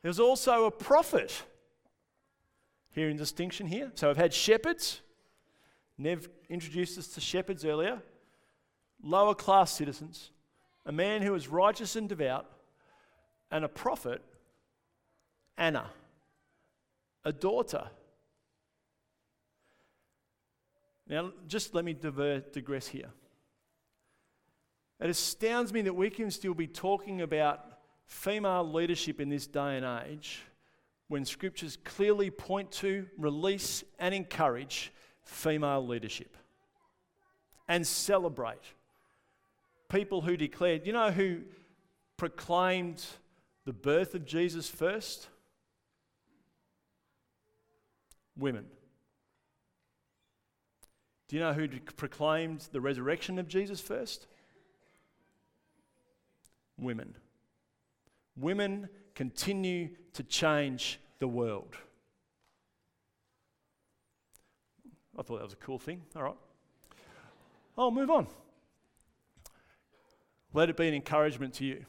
There's 0.00 0.20
also 0.20 0.64
a 0.64 0.70
prophet. 0.70 1.42
Hearing 2.92 3.16
distinction 3.16 3.66
here. 3.66 3.90
So 3.94 4.10
I've 4.10 4.16
had 4.16 4.32
shepherds. 4.32 5.00
Nev 5.98 6.28
introduced 6.48 6.98
us 6.98 7.08
to 7.08 7.20
shepherds 7.20 7.64
earlier. 7.64 8.00
Lower 9.02 9.34
class 9.34 9.72
citizens 9.72 10.30
a 10.84 10.92
man 10.92 11.22
who 11.22 11.32
was 11.32 11.48
righteous 11.48 11.96
and 11.96 12.08
devout, 12.08 12.46
and 13.50 13.64
a 13.64 13.68
prophet, 13.68 14.22
Anna, 15.56 15.90
a 17.24 17.32
daughter. 17.32 17.84
Now, 21.06 21.32
just 21.46 21.74
let 21.74 21.84
me 21.84 21.92
digress 21.92 22.88
here. 22.88 23.10
It 24.98 25.10
astounds 25.10 25.72
me 25.72 25.82
that 25.82 25.94
we 25.94 26.10
can 26.10 26.30
still 26.30 26.54
be 26.54 26.66
talking 26.66 27.20
about 27.20 27.64
female 28.06 28.64
leadership 28.70 29.20
in 29.20 29.28
this 29.28 29.46
day 29.46 29.76
and 29.76 29.84
age 30.06 30.42
when 31.12 31.26
scriptures 31.26 31.76
clearly 31.84 32.30
point 32.30 32.72
to, 32.72 33.06
release, 33.18 33.84
and 33.98 34.14
encourage 34.14 34.90
female 35.24 35.86
leadership 35.86 36.38
and 37.68 37.86
celebrate 37.86 38.72
people 39.90 40.22
who 40.22 40.38
declared, 40.38 40.86
you 40.86 40.92
know 40.94 41.10
who 41.10 41.40
proclaimed 42.16 43.04
the 43.66 43.74
birth 43.74 44.14
of 44.14 44.24
Jesus 44.24 44.70
first? 44.70 45.28
Women. 48.34 48.64
Do 51.28 51.36
you 51.36 51.42
know 51.42 51.52
who 51.52 51.68
proclaimed 51.98 52.66
the 52.72 52.80
resurrection 52.80 53.38
of 53.38 53.48
Jesus 53.48 53.82
first? 53.82 54.26
Women. 56.78 57.14
Women 58.34 58.88
continue 59.14 59.90
to 60.14 60.22
change 60.22 60.98
the 61.18 61.28
world. 61.28 61.76
I 65.18 65.22
thought 65.22 65.38
that 65.38 65.44
was 65.44 65.52
a 65.52 65.56
cool 65.56 65.78
thing. 65.78 66.02
All 66.16 66.22
right. 66.22 66.36
I'll 67.76 67.90
move 67.90 68.10
on. 68.10 68.26
Let 70.54 70.68
it 70.68 70.76
be 70.76 70.88
an 70.88 70.94
encouragement 70.94 71.54
to 71.54 71.64
you. 71.64 71.84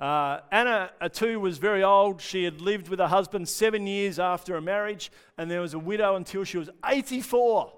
Uh, 0.00 0.40
Anna, 0.50 0.90
too, 1.12 1.40
was 1.40 1.58
very 1.58 1.82
old. 1.82 2.22
She 2.22 2.44
had 2.44 2.62
lived 2.62 2.88
with 2.88 3.00
her 3.00 3.06
husband 3.06 3.48
seven 3.48 3.86
years 3.86 4.18
after 4.18 4.56
a 4.56 4.62
marriage, 4.62 5.12
and 5.36 5.50
there 5.50 5.60
was 5.60 5.74
a 5.74 5.78
widow 5.78 6.16
until 6.16 6.44
she 6.44 6.56
was 6.56 6.70
84. 6.86 7.72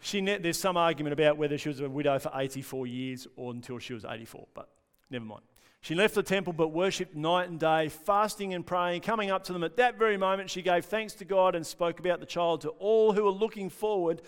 She 0.00 0.20
ne- 0.20 0.38
there's 0.38 0.58
some 0.58 0.76
argument 0.76 1.12
about 1.12 1.36
whether 1.36 1.58
she 1.58 1.68
was 1.68 1.80
a 1.80 1.88
widow 1.88 2.18
for 2.20 2.30
84 2.32 2.86
years 2.86 3.26
or 3.34 3.50
until 3.50 3.78
she 3.80 3.92
was 3.92 4.04
84, 4.04 4.46
but 4.54 4.68
never 5.10 5.24
mind. 5.24 5.42
She 5.82 5.94
left 5.94 6.14
the 6.14 6.22
temple 6.22 6.52
but 6.52 6.68
worshipped 6.68 7.14
night 7.14 7.48
and 7.48 7.58
day, 7.58 7.88
fasting 7.88 8.52
and 8.52 8.66
praying. 8.66 9.00
Coming 9.00 9.30
up 9.30 9.44
to 9.44 9.52
them 9.52 9.64
at 9.64 9.76
that 9.76 9.98
very 9.98 10.18
moment, 10.18 10.50
she 10.50 10.60
gave 10.60 10.84
thanks 10.84 11.14
to 11.14 11.24
God 11.24 11.54
and 11.54 11.66
spoke 11.66 11.98
about 11.98 12.20
the 12.20 12.26
child 12.26 12.60
to 12.62 12.68
all 12.70 13.12
who 13.12 13.24
were 13.24 13.30
looking 13.30 13.70
forward 13.70 14.20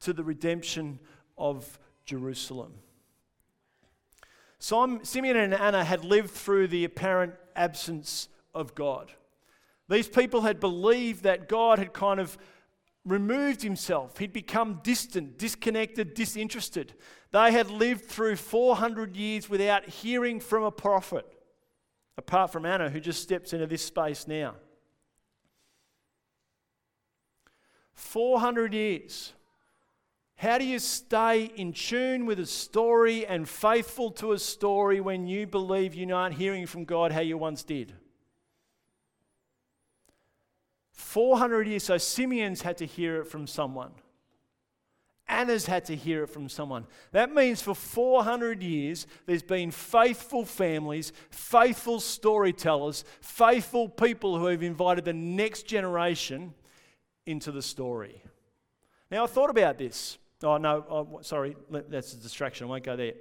to 0.00 0.12
the 0.12 0.22
redemption 0.22 1.00
of 1.36 1.78
Jerusalem. 2.04 2.74
Simeon 4.60 5.36
and 5.36 5.54
Anna 5.54 5.84
had 5.84 6.04
lived 6.04 6.30
through 6.30 6.68
the 6.68 6.84
apparent 6.84 7.34
absence 7.56 8.28
of 8.54 8.74
God. 8.74 9.10
These 9.88 10.08
people 10.08 10.42
had 10.42 10.60
believed 10.60 11.24
that 11.24 11.48
God 11.48 11.78
had 11.78 11.92
kind 11.92 12.20
of 12.20 12.38
removed 13.04 13.62
himself. 13.62 14.18
He'd 14.18 14.32
become 14.32 14.80
distant, 14.82 15.38
disconnected, 15.38 16.14
disinterested. 16.14 16.94
They 17.30 17.52
had 17.52 17.70
lived 17.70 18.06
through 18.06 18.36
400 18.36 19.16
years 19.16 19.48
without 19.48 19.88
hearing 19.88 20.40
from 20.40 20.64
a 20.64 20.70
prophet, 20.70 21.26
apart 22.18 22.52
from 22.52 22.66
Anna, 22.66 22.90
who 22.90 23.00
just 23.00 23.22
steps 23.22 23.52
into 23.52 23.66
this 23.66 23.84
space 23.84 24.26
now. 24.28 24.54
400 27.94 28.74
years. 28.74 29.32
How 30.36 30.56
do 30.56 30.64
you 30.64 30.78
stay 30.78 31.44
in 31.56 31.74
tune 31.74 32.24
with 32.24 32.40
a 32.40 32.46
story 32.46 33.26
and 33.26 33.46
faithful 33.46 34.10
to 34.12 34.32
a 34.32 34.38
story 34.38 35.00
when 35.00 35.26
you 35.26 35.46
believe 35.46 35.94
you 35.94 36.14
aren't 36.14 36.36
hearing 36.36 36.66
from 36.66 36.86
God 36.86 37.12
how 37.12 37.20
you 37.20 37.36
once 37.36 37.62
did? 37.62 37.92
400 41.00 41.66
years. 41.66 41.84
So 41.84 41.98
Simeon's 41.98 42.62
had 42.62 42.76
to 42.78 42.86
hear 42.86 43.20
it 43.20 43.26
from 43.26 43.46
someone. 43.46 43.90
Anna's 45.30 45.66
had 45.66 45.84
to 45.86 45.96
hear 45.96 46.24
it 46.24 46.26
from 46.28 46.48
someone. 46.48 46.86
That 47.12 47.32
means 47.32 47.62
for 47.62 47.74
400 47.74 48.62
years, 48.62 49.06
there's 49.26 49.44
been 49.44 49.70
faithful 49.70 50.44
families, 50.44 51.12
faithful 51.30 52.00
storytellers, 52.00 53.04
faithful 53.20 53.88
people 53.88 54.38
who 54.38 54.46
have 54.46 54.62
invited 54.62 55.04
the 55.04 55.12
next 55.12 55.66
generation 55.66 56.52
into 57.26 57.52
the 57.52 57.62
story. 57.62 58.22
Now, 59.10 59.24
I 59.24 59.26
thought 59.28 59.50
about 59.50 59.78
this. 59.78 60.18
Oh, 60.42 60.56
no, 60.56 60.84
oh, 60.90 61.20
sorry, 61.22 61.56
that's 61.70 62.12
a 62.12 62.16
distraction. 62.16 62.66
I 62.66 62.70
won't 62.70 62.84
go 62.84 62.96
there. 62.96 63.12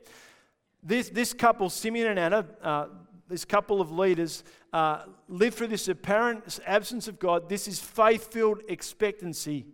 This, 0.81 1.09
this 1.09 1.33
couple, 1.33 1.69
Simeon 1.69 2.07
and 2.07 2.19
Anna, 2.19 2.45
uh, 2.63 2.85
this 3.29 3.45
couple 3.45 3.79
of 3.79 3.91
leaders 3.91 4.43
uh, 4.73 5.03
live 5.27 5.53
through 5.53 5.67
this 5.67 5.87
apparent 5.87 6.59
absence 6.65 7.07
of 7.07 7.19
God. 7.19 7.47
This 7.47 7.67
is 7.67 7.79
faith 7.79 8.33
filled 8.33 8.61
expectancy 8.67 9.67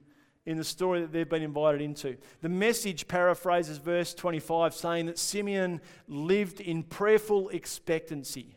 in 0.45 0.57
the 0.57 0.63
story 0.63 1.01
that 1.01 1.11
they've 1.11 1.27
been 1.27 1.41
invited 1.41 1.81
into. 1.81 2.17
The 2.41 2.49
message 2.49 3.07
paraphrases 3.07 3.77
verse 3.77 4.13
25, 4.13 4.75
saying 4.75 5.05
that 5.07 5.17
Simeon 5.17 5.81
lived 6.07 6.59
in 6.59 6.83
prayerful 6.83 7.49
expectancy. 7.49 8.54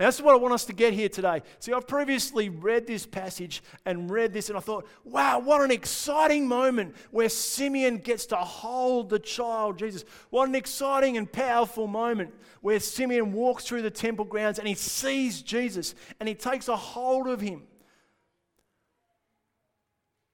Now, 0.00 0.06
that's 0.06 0.22
what 0.22 0.32
I 0.32 0.38
want 0.38 0.54
us 0.54 0.64
to 0.64 0.72
get 0.72 0.94
here 0.94 1.10
today. 1.10 1.42
See, 1.58 1.74
I've 1.74 1.86
previously 1.86 2.48
read 2.48 2.86
this 2.86 3.04
passage 3.04 3.62
and 3.84 4.10
read 4.10 4.32
this, 4.32 4.48
and 4.48 4.56
I 4.56 4.60
thought, 4.62 4.88
wow, 5.04 5.40
what 5.40 5.60
an 5.60 5.70
exciting 5.70 6.48
moment 6.48 6.96
where 7.10 7.28
Simeon 7.28 7.98
gets 7.98 8.24
to 8.26 8.36
hold 8.36 9.10
the 9.10 9.18
child 9.18 9.78
Jesus. 9.78 10.06
What 10.30 10.48
an 10.48 10.54
exciting 10.54 11.18
and 11.18 11.30
powerful 11.30 11.86
moment 11.86 12.32
where 12.62 12.80
Simeon 12.80 13.34
walks 13.34 13.64
through 13.64 13.82
the 13.82 13.90
temple 13.90 14.24
grounds 14.24 14.58
and 14.58 14.66
he 14.66 14.72
sees 14.72 15.42
Jesus 15.42 15.94
and 16.18 16.26
he 16.26 16.34
takes 16.34 16.68
a 16.68 16.76
hold 16.76 17.28
of 17.28 17.42
him. 17.42 17.64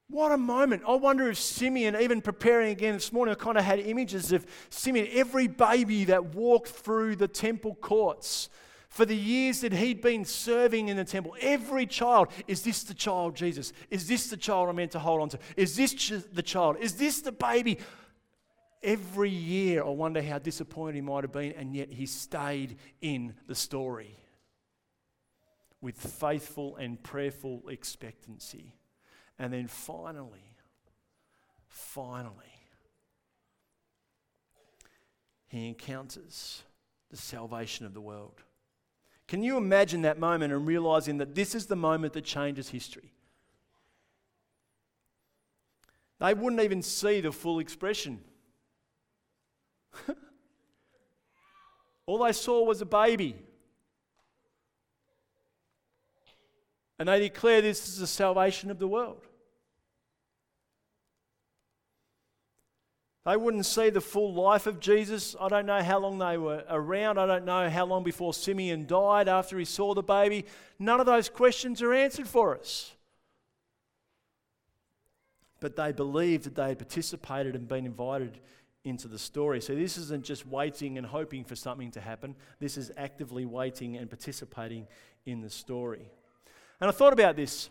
What 0.08 0.30
a 0.30 0.38
moment. 0.38 0.84
I 0.86 0.94
wonder 0.94 1.28
if 1.28 1.38
Simeon, 1.40 1.96
even 1.96 2.20
preparing 2.20 2.70
again 2.70 2.94
this 2.94 3.12
morning, 3.12 3.34
I 3.34 3.42
kind 3.42 3.58
of 3.58 3.64
had 3.64 3.80
images 3.80 4.30
of 4.30 4.46
Simeon, 4.70 5.08
every 5.10 5.48
baby 5.48 6.04
that 6.04 6.36
walked 6.36 6.68
through 6.68 7.16
the 7.16 7.26
temple 7.26 7.74
courts 7.74 8.48
for 8.96 9.04
the 9.04 9.14
years 9.14 9.60
that 9.60 9.74
he'd 9.74 10.00
been 10.00 10.24
serving 10.24 10.88
in 10.88 10.96
the 10.96 11.04
temple. 11.04 11.36
Every 11.42 11.84
child, 11.84 12.28
is 12.46 12.62
this 12.62 12.82
the 12.82 12.94
child, 12.94 13.36
Jesus? 13.36 13.74
Is 13.90 14.08
this 14.08 14.30
the 14.30 14.38
child 14.38 14.70
I'm 14.70 14.76
meant 14.76 14.92
to 14.92 14.98
hold 14.98 15.20
on 15.20 15.28
to? 15.28 15.38
Is 15.54 15.76
this 15.76 15.92
the 16.32 16.42
child? 16.42 16.78
Is 16.80 16.94
this 16.94 17.20
the 17.20 17.30
baby? 17.30 17.78
Every 18.82 19.28
year, 19.28 19.84
I 19.84 19.90
wonder 19.90 20.22
how 20.22 20.38
disappointed 20.38 20.94
he 20.94 21.02
might 21.02 21.24
have 21.24 21.32
been, 21.32 21.52
and 21.52 21.76
yet 21.76 21.92
he 21.92 22.06
stayed 22.06 22.78
in 23.02 23.34
the 23.46 23.54
story 23.54 24.16
with 25.82 25.96
faithful 25.98 26.76
and 26.76 27.02
prayerful 27.02 27.64
expectancy. 27.68 28.76
And 29.38 29.52
then 29.52 29.66
finally, 29.66 30.56
finally, 31.68 32.44
he 35.48 35.68
encounters 35.68 36.62
the 37.10 37.18
salvation 37.18 37.84
of 37.84 37.92
the 37.92 38.00
world. 38.00 38.40
Can 39.28 39.42
you 39.42 39.56
imagine 39.56 40.02
that 40.02 40.18
moment 40.18 40.52
and 40.52 40.66
realizing 40.66 41.18
that 41.18 41.34
this 41.34 41.54
is 41.54 41.66
the 41.66 41.76
moment 41.76 42.12
that 42.12 42.24
changes 42.24 42.68
history? 42.68 43.12
They 46.18 46.32
wouldn't 46.32 46.62
even 46.62 46.82
see 46.82 47.20
the 47.20 47.32
full 47.32 47.58
expression. 47.58 48.20
All 52.06 52.18
they 52.18 52.32
saw 52.32 52.64
was 52.64 52.80
a 52.80 52.86
baby. 52.86 53.36
And 56.98 57.08
they 57.08 57.20
declare 57.20 57.60
this 57.60 57.86
is 57.88 57.98
the 57.98 58.06
salvation 58.06 58.70
of 58.70 58.78
the 58.78 58.88
world. 58.88 59.26
They 63.26 63.36
wouldn't 63.36 63.66
see 63.66 63.90
the 63.90 64.00
full 64.00 64.32
life 64.34 64.68
of 64.68 64.78
Jesus. 64.78 65.34
I 65.40 65.48
don't 65.48 65.66
know 65.66 65.82
how 65.82 65.98
long 65.98 66.18
they 66.18 66.38
were 66.38 66.62
around. 66.70 67.18
I 67.18 67.26
don't 67.26 67.44
know 67.44 67.68
how 67.68 67.84
long 67.84 68.04
before 68.04 68.32
Simeon 68.32 68.86
died 68.86 69.26
after 69.26 69.58
he 69.58 69.64
saw 69.64 69.94
the 69.94 70.02
baby. 70.02 70.44
None 70.78 71.00
of 71.00 71.06
those 71.06 71.28
questions 71.28 71.82
are 71.82 71.92
answered 71.92 72.28
for 72.28 72.56
us. 72.56 72.92
But 75.58 75.74
they 75.74 75.90
believed 75.90 76.44
that 76.44 76.54
they 76.54 76.68
had 76.68 76.78
participated 76.78 77.56
and 77.56 77.66
been 77.66 77.84
invited 77.84 78.38
into 78.84 79.08
the 79.08 79.18
story. 79.18 79.60
So 79.60 79.74
this 79.74 79.98
isn't 79.98 80.24
just 80.24 80.46
waiting 80.46 80.96
and 80.96 81.04
hoping 81.04 81.42
for 81.42 81.56
something 81.56 81.90
to 81.92 82.00
happen, 82.00 82.36
this 82.60 82.76
is 82.76 82.92
actively 82.96 83.44
waiting 83.44 83.96
and 83.96 84.08
participating 84.08 84.86
in 85.24 85.40
the 85.40 85.50
story. 85.50 86.08
And 86.80 86.88
I 86.88 86.92
thought 86.92 87.12
about 87.12 87.34
this. 87.34 87.70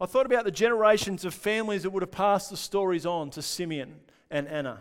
I 0.00 0.06
thought 0.06 0.26
about 0.26 0.44
the 0.44 0.50
generations 0.50 1.24
of 1.24 1.34
families 1.34 1.82
that 1.82 1.90
would 1.90 2.02
have 2.02 2.12
passed 2.12 2.50
the 2.50 2.56
stories 2.56 3.04
on 3.04 3.30
to 3.30 3.42
Simeon 3.42 3.96
and 4.30 4.46
Anna. 4.46 4.80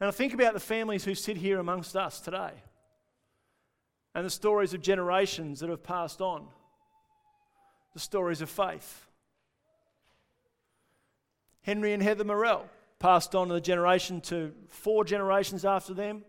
And 0.00 0.08
I 0.08 0.10
think 0.10 0.34
about 0.34 0.52
the 0.52 0.60
families 0.60 1.04
who 1.04 1.14
sit 1.14 1.36
here 1.36 1.60
amongst 1.60 1.96
us 1.96 2.20
today 2.20 2.50
and 4.14 4.26
the 4.26 4.30
stories 4.30 4.74
of 4.74 4.82
generations 4.82 5.60
that 5.60 5.70
have 5.70 5.82
passed 5.82 6.20
on, 6.20 6.46
the 7.94 8.00
stories 8.00 8.40
of 8.40 8.50
faith. 8.50 9.06
Henry 11.62 11.92
and 11.92 12.02
Heather 12.02 12.24
Morell 12.24 12.68
passed 12.98 13.34
on 13.34 13.48
to 13.48 13.54
the 13.54 13.60
generation 13.60 14.20
to 14.22 14.52
four 14.68 15.04
generations 15.04 15.64
after 15.64 15.94
them. 15.94 16.24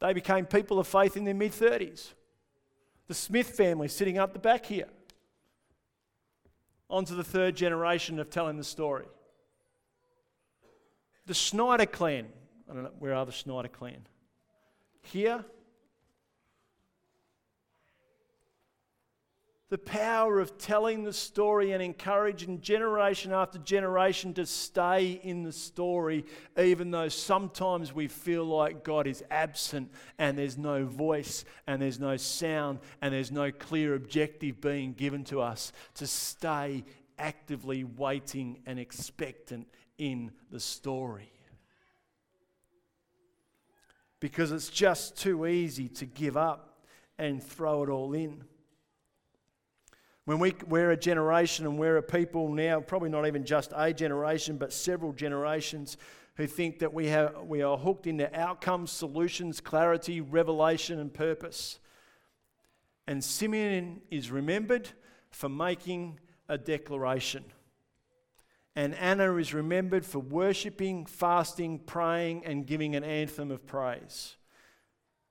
They 0.00 0.12
became 0.12 0.44
people 0.44 0.78
of 0.78 0.86
faith 0.86 1.16
in 1.16 1.24
their 1.24 1.34
mid 1.34 1.52
30s 1.52 2.12
the 3.12 3.16
Smith 3.16 3.50
family 3.50 3.88
sitting 3.88 4.16
up 4.16 4.32
the 4.32 4.38
back 4.38 4.64
here. 4.64 4.88
On 6.88 7.04
to 7.04 7.14
the 7.14 7.22
third 7.22 7.54
generation 7.54 8.18
of 8.18 8.30
telling 8.30 8.56
the 8.56 8.64
story. 8.64 9.04
The 11.26 11.34
Snyder 11.34 11.84
clan. 11.84 12.28
I 12.70 12.72
don't 12.72 12.84
know, 12.84 12.92
where 12.98 13.14
are 13.14 13.26
the 13.26 13.32
Snyder 13.32 13.68
clan? 13.68 14.06
Here 15.02 15.44
the 19.72 19.78
power 19.78 20.38
of 20.38 20.58
telling 20.58 21.02
the 21.02 21.14
story 21.14 21.72
and 21.72 21.82
encouraging 21.82 22.60
generation 22.60 23.32
after 23.32 23.58
generation 23.60 24.34
to 24.34 24.44
stay 24.44 25.18
in 25.22 25.44
the 25.44 25.50
story, 25.50 26.26
even 26.58 26.90
though 26.90 27.08
sometimes 27.08 27.90
we 27.90 28.06
feel 28.06 28.44
like 28.44 28.84
God 28.84 29.06
is 29.06 29.24
absent 29.30 29.90
and 30.18 30.36
there's 30.36 30.58
no 30.58 30.84
voice 30.84 31.46
and 31.66 31.80
there's 31.80 31.98
no 31.98 32.18
sound 32.18 32.80
and 33.00 33.14
there's 33.14 33.32
no 33.32 33.50
clear 33.50 33.94
objective 33.94 34.60
being 34.60 34.92
given 34.92 35.24
to 35.24 35.40
us, 35.40 35.72
to 35.94 36.06
stay 36.06 36.84
actively 37.18 37.82
waiting 37.82 38.58
and 38.66 38.78
expectant 38.78 39.66
in 39.96 40.32
the 40.50 40.60
story. 40.60 41.32
Because 44.20 44.52
it's 44.52 44.68
just 44.68 45.16
too 45.16 45.46
easy 45.46 45.88
to 45.88 46.04
give 46.04 46.36
up 46.36 46.84
and 47.18 47.42
throw 47.42 47.84
it 47.84 47.88
all 47.88 48.12
in. 48.12 48.44
When 50.24 50.38
we, 50.38 50.54
we're 50.68 50.92
a 50.92 50.96
generation 50.96 51.66
and 51.66 51.78
we're 51.78 51.96
a 51.96 52.02
people 52.02 52.48
now, 52.48 52.80
probably 52.80 53.10
not 53.10 53.26
even 53.26 53.44
just 53.44 53.72
a 53.74 53.92
generation, 53.92 54.56
but 54.56 54.72
several 54.72 55.12
generations 55.12 55.96
who 56.36 56.46
think 56.46 56.78
that 56.78 56.94
we, 56.94 57.08
have, 57.08 57.42
we 57.44 57.62
are 57.62 57.76
hooked 57.76 58.06
into 58.06 58.32
outcomes, 58.38 58.90
solutions, 58.92 59.60
clarity, 59.60 60.20
revelation, 60.20 61.00
and 61.00 61.12
purpose. 61.12 61.80
And 63.06 63.22
Simeon 63.22 64.00
is 64.10 64.30
remembered 64.30 64.88
for 65.30 65.48
making 65.48 66.20
a 66.48 66.56
declaration. 66.56 67.44
And 68.76 68.94
Anna 68.94 69.36
is 69.36 69.52
remembered 69.52 70.06
for 70.06 70.20
worshipping, 70.20 71.04
fasting, 71.04 71.80
praying, 71.80 72.46
and 72.46 72.66
giving 72.66 72.94
an 72.94 73.04
anthem 73.04 73.50
of 73.50 73.66
praise. 73.66 74.36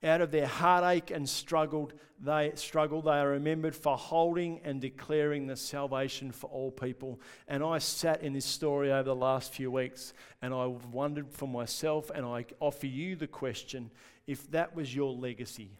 Out 0.03 0.21
of 0.21 0.31
their 0.31 0.47
heartache 0.47 1.11
and 1.11 1.29
struggled, 1.29 1.93
they 2.19 2.51
struggle, 2.55 3.03
they 3.03 3.11
are 3.11 3.29
remembered 3.29 3.75
for 3.75 3.95
holding 3.95 4.59
and 4.63 4.81
declaring 4.81 5.45
the 5.45 5.55
salvation 5.55 6.31
for 6.31 6.47
all 6.47 6.71
people. 6.71 7.19
And 7.47 7.63
I 7.63 7.77
sat 7.77 8.23
in 8.23 8.33
this 8.33 8.45
story 8.45 8.91
over 8.91 9.03
the 9.03 9.15
last 9.15 9.53
few 9.53 9.69
weeks 9.69 10.13
and 10.41 10.53
I 10.53 10.65
wondered 10.65 11.31
for 11.31 11.47
myself, 11.47 12.09
and 12.13 12.25
I 12.25 12.45
offer 12.59 12.87
you 12.87 13.15
the 13.15 13.27
question 13.27 13.91
if 14.25 14.49
that 14.51 14.75
was 14.75 14.95
your 14.95 15.13
legacy, 15.13 15.77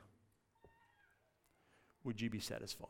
would 2.04 2.22
you 2.22 2.30
be 2.30 2.40
satisfied? 2.40 2.90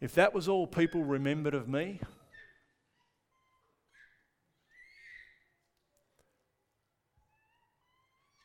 If 0.00 0.14
that 0.14 0.32
was 0.32 0.48
all 0.48 0.66
people 0.66 1.04
remembered 1.04 1.54
of 1.54 1.68
me, 1.68 2.00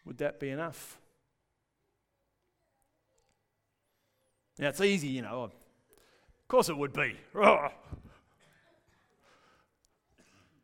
would 0.06 0.18
that 0.18 0.40
be 0.40 0.50
enough? 0.50 1.00
Now, 4.60 4.70
it's 4.70 4.82
easy, 4.82 5.08
you 5.08 5.22
know. 5.22 5.44
Of 5.44 5.52
course 6.48 6.70
it 6.70 6.78
would 6.78 6.94
be. 6.94 7.16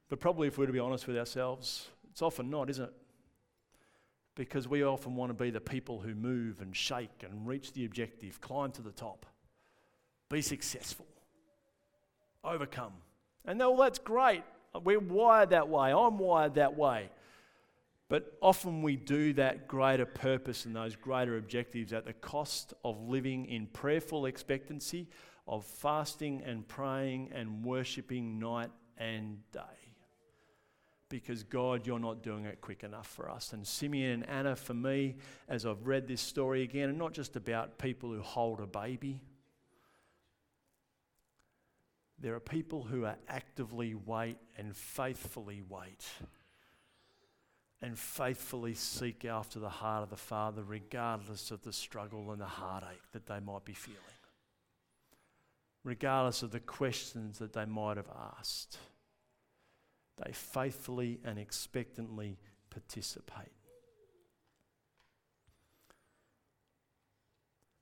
But 0.09 0.19
probably, 0.19 0.47
if 0.47 0.57
we're 0.57 0.65
to 0.65 0.73
be 0.73 0.79
honest 0.79 1.07
with 1.07 1.17
ourselves, 1.17 1.87
it's 2.09 2.23
often 2.23 2.49
not, 2.49 2.69
isn't 2.71 2.85
it? 2.85 2.93
Because 4.35 4.67
we 4.67 4.83
often 4.83 5.15
want 5.15 5.29
to 5.29 5.33
be 5.35 5.51
the 5.51 5.61
people 5.61 5.99
who 5.99 6.15
move 6.15 6.61
and 6.61 6.75
shake 6.75 7.23
and 7.23 7.47
reach 7.47 7.73
the 7.73 7.85
objective, 7.85 8.41
climb 8.41 8.71
to 8.71 8.81
the 8.81 8.91
top, 8.91 9.25
be 10.29 10.41
successful, 10.41 11.05
overcome. 12.43 12.93
And 13.45 13.61
oh, 13.61 13.71
all 13.71 13.77
that's 13.77 13.99
great. 13.99 14.43
We're 14.83 14.99
wired 14.99 15.51
that 15.51 15.69
way. 15.69 15.91
I'm 15.91 16.17
wired 16.17 16.55
that 16.55 16.75
way. 16.75 17.09
But 18.09 18.35
often 18.41 18.81
we 18.81 18.95
do 18.95 19.33
that 19.33 19.67
greater 19.67 20.05
purpose 20.05 20.65
and 20.65 20.75
those 20.75 20.95
greater 20.95 21.37
objectives 21.37 21.93
at 21.93 22.05
the 22.05 22.13
cost 22.13 22.73
of 22.83 22.99
living 23.07 23.45
in 23.45 23.67
prayerful 23.67 24.25
expectancy, 24.25 25.07
of 25.47 25.63
fasting 25.63 26.41
and 26.43 26.67
praying 26.67 27.29
and 27.33 27.63
worshipping 27.63 28.39
night 28.39 28.71
and 28.97 29.37
day. 29.51 29.59
Because 31.07 31.43
God, 31.43 31.85
you're 31.85 31.99
not 31.99 32.23
doing 32.23 32.45
it 32.45 32.61
quick 32.61 32.83
enough 32.83 33.07
for 33.07 33.29
us. 33.29 33.53
And 33.53 33.65
Simeon 33.65 34.11
and 34.11 34.29
Anna, 34.29 34.55
for 34.55 34.73
me, 34.73 35.17
as 35.47 35.65
I've 35.65 35.85
read 35.85 36.07
this 36.07 36.21
story 36.21 36.63
again, 36.63 36.89
and 36.89 36.97
not 36.97 37.13
just 37.13 37.35
about 37.35 37.77
people 37.77 38.11
who 38.11 38.21
hold 38.21 38.59
a 38.59 38.67
baby, 38.67 39.21
there 42.19 42.33
are 42.33 42.39
people 42.39 42.83
who 42.83 43.05
are 43.05 43.17
actively 43.27 43.93
wait 43.93 44.37
and 44.57 44.75
faithfully 44.75 45.61
wait 45.67 46.05
and 47.81 47.97
faithfully 47.97 48.73
seek 48.73 49.23
after 49.23 49.59
the 49.59 49.69
heart 49.69 50.03
of 50.03 50.09
the 50.09 50.17
Father, 50.17 50.63
regardless 50.63 51.51
of 51.51 51.61
the 51.63 51.71
struggle 51.71 52.31
and 52.31 52.41
the 52.41 52.45
heartache 52.45 53.11
that 53.13 53.25
they 53.25 53.39
might 53.39 53.63
be 53.63 53.73
feeling, 53.73 53.99
regardless 55.83 56.43
of 56.43 56.51
the 56.51 56.59
questions 56.59 57.39
that 57.39 57.53
they 57.53 57.65
might 57.65 57.97
have 57.97 58.09
asked. 58.37 58.77
They 60.25 60.33
faithfully 60.33 61.19
and 61.23 61.39
expectantly 61.39 62.37
participate. 62.69 63.53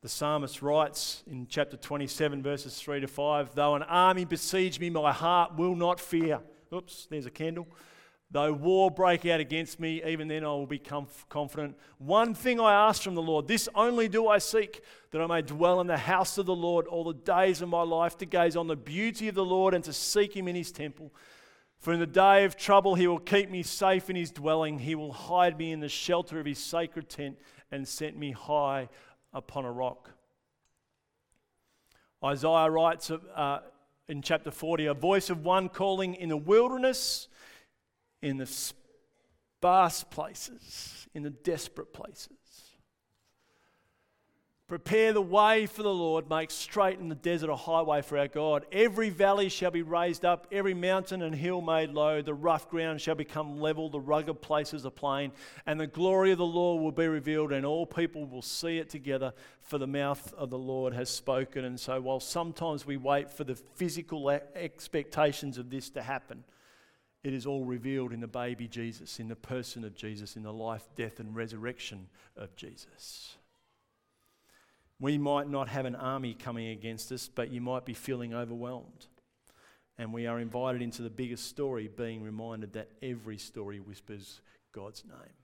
The 0.04 0.10
psalmist 0.10 0.62
writes 0.62 1.24
in 1.26 1.48
chapter 1.50 1.76
27, 1.76 2.44
verses 2.44 2.80
3 2.80 3.02
to 3.02 3.08
5 3.08 3.56
Though 3.56 3.74
an 3.76 3.84
army 3.84 4.26
besiege 4.26 4.80
me, 4.80 4.92
my 4.92 5.12
heart 5.12 5.58
will 5.58 5.76
not 5.76 6.00
fear. 6.00 6.40
Oops, 6.72 7.08
there's 7.10 7.26
a 7.26 7.32
candle. 7.32 7.68
Though 8.30 8.52
war 8.52 8.92
break 8.92 9.26
out 9.26 9.40
against 9.40 9.80
me, 9.80 10.04
even 10.04 10.28
then 10.28 10.44
I 10.44 10.48
will 10.48 10.68
be 10.68 10.80
confident. 10.80 11.78
One 11.98 12.34
thing 12.34 12.60
I 12.60 12.88
ask 12.88 13.02
from 13.02 13.16
the 13.16 13.22
Lord, 13.22 13.48
this 13.48 13.70
only 13.74 14.10
do 14.10 14.28
I 14.28 14.38
seek, 14.40 14.82
that 15.12 15.22
I 15.22 15.28
may 15.28 15.42
dwell 15.42 15.80
in 15.80 15.88
the 15.88 15.98
house 15.98 16.38
of 16.38 16.46
the 16.46 16.56
Lord 16.56 16.88
all 16.88 17.06
the 17.06 17.14
days 17.14 17.62
of 17.62 17.70
my 17.70 17.84
life, 17.84 18.18
to 18.18 18.26
gaze 18.26 18.58
on 18.58 18.68
the 18.68 18.76
beauty 18.76 19.30
of 19.30 19.36
the 19.36 19.46
Lord 19.46 19.74
and 19.74 19.84
to 19.86 19.94
seek 19.94 20.36
him 20.36 20.50
in 20.50 20.56
his 20.56 20.74
temple. 20.74 21.14
For 21.80 21.94
in 21.94 22.02
the 22.02 22.08
day 22.08 22.44
of 22.44 22.58
trouble 22.58 22.96
he 22.96 23.08
will 23.08 23.20
keep 23.20 23.50
me 23.50 23.64
safe 23.64 24.10
in 24.10 24.18
his 24.18 24.32
dwelling. 24.32 24.80
He 24.80 24.96
will 24.96 25.14
hide 25.14 25.58
me 25.58 25.72
in 25.72 25.80
the 25.80 25.88
shelter 25.88 26.38
of 26.40 26.46
his 26.46 26.60
sacred 26.60 27.08
tent 27.08 27.38
and 27.72 27.88
set 27.88 28.18
me 28.18 28.32
high 28.32 28.90
upon 29.34 29.64
a 29.64 29.72
rock. 29.72 30.12
Isaiah 32.24 32.70
writes 32.70 33.10
uh, 33.10 33.60
in 34.10 34.22
chapter 34.22 34.52
40 34.52 34.88
a 34.88 34.94
voice 34.94 35.30
of 35.30 35.46
one 35.46 35.70
calling 35.70 36.16
in 36.16 36.30
the 36.30 36.38
wilderness 36.38 37.30
in 38.22 38.38
the 38.38 38.46
sparse 38.46 40.04
places, 40.04 41.08
in 41.14 41.24
the 41.24 41.30
desperate 41.30 41.94
places. 41.94 42.38
Prepare 44.68 45.14
the 45.14 45.22
way 45.22 45.66
for 45.66 45.82
the 45.82 45.94
Lord, 45.94 46.30
make 46.30 46.52
straight 46.52 47.00
in 47.00 47.08
the 47.08 47.16
desert 47.16 47.50
a 47.50 47.56
highway 47.56 48.02
for 48.02 48.18
our 48.18 48.28
God. 48.28 48.66
Every 48.70 49.10
valley 49.10 49.48
shall 49.48 49.72
be 49.72 49.82
raised 49.82 50.26
up, 50.26 50.46
every 50.52 50.74
mountain 50.74 51.22
and 51.22 51.34
hill 51.34 51.62
made 51.62 51.92
low. 51.92 52.22
The 52.22 52.34
rough 52.34 52.70
ground 52.70 53.00
shall 53.00 53.16
become 53.16 53.62
level, 53.62 53.90
the 53.90 54.02
rugged 54.02 54.42
places 54.42 54.84
a 54.84 54.92
plain. 54.92 55.32
And 55.66 55.80
the 55.80 55.88
glory 55.88 56.34
of 56.34 56.38
the 56.38 56.46
Lord 56.46 56.84
will 56.84 56.92
be 56.92 57.08
revealed, 57.08 57.54
and 57.54 57.66
all 57.66 57.86
people 57.86 58.26
will 58.26 58.42
see 58.42 58.78
it 58.78 58.90
together, 58.90 59.32
for 59.62 59.78
the 59.78 59.88
mouth 59.88 60.34
of 60.34 60.50
the 60.50 60.60
Lord 60.60 60.94
has 60.94 61.10
spoken. 61.10 61.64
And 61.64 61.80
so, 61.80 62.02
while 62.02 62.20
sometimes 62.20 62.86
we 62.86 62.98
wait 62.98 63.32
for 63.32 63.46
the 63.46 63.56
physical 63.56 64.30
expectations 64.30 65.58
of 65.58 65.70
this 65.70 65.90
to 65.92 66.02
happen, 66.02 66.44
it 67.28 67.34
is 67.34 67.46
all 67.46 67.66
revealed 67.66 68.14
in 68.14 68.22
the 68.22 68.28
baby 68.28 68.70
Jesus, 68.70 69.20
in 69.20 69.28
the 69.28 69.36
person 69.36 69.84
of 69.84 69.94
Jesus, 69.94 70.38
in 70.38 70.44
the 70.44 70.54
life, 70.54 70.88
death, 70.96 71.20
and 71.20 71.36
resurrection 71.36 72.08
of 72.38 72.56
Jesus. 72.56 73.36
We 74.98 75.18
might 75.18 75.50
not 75.50 75.68
have 75.68 75.84
an 75.84 75.98
army 75.98 76.34
coming 76.34 76.70
against 76.70 77.12
us, 77.12 77.28
but 77.28 77.52
you 77.52 77.60
might 77.60 77.84
be 77.84 77.94
feeling 77.94 78.34
overwhelmed. 78.34 79.08
And 79.98 80.14
we 80.14 80.26
are 80.26 80.40
invited 80.40 80.82
into 80.82 81.02
the 81.02 81.10
biggest 81.10 81.48
story, 81.48 81.90
being 81.90 82.24
reminded 82.24 82.72
that 82.74 82.92
every 83.04 83.38
story 83.38 83.82
whispers 83.82 84.40
God's 84.72 85.04
name. 85.04 85.36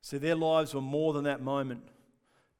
So 0.00 0.18
their 0.18 0.34
lives 0.34 0.74
were 0.74 0.80
more 0.80 1.12
than 1.12 1.24
that 1.24 1.42
moment, 1.42 1.84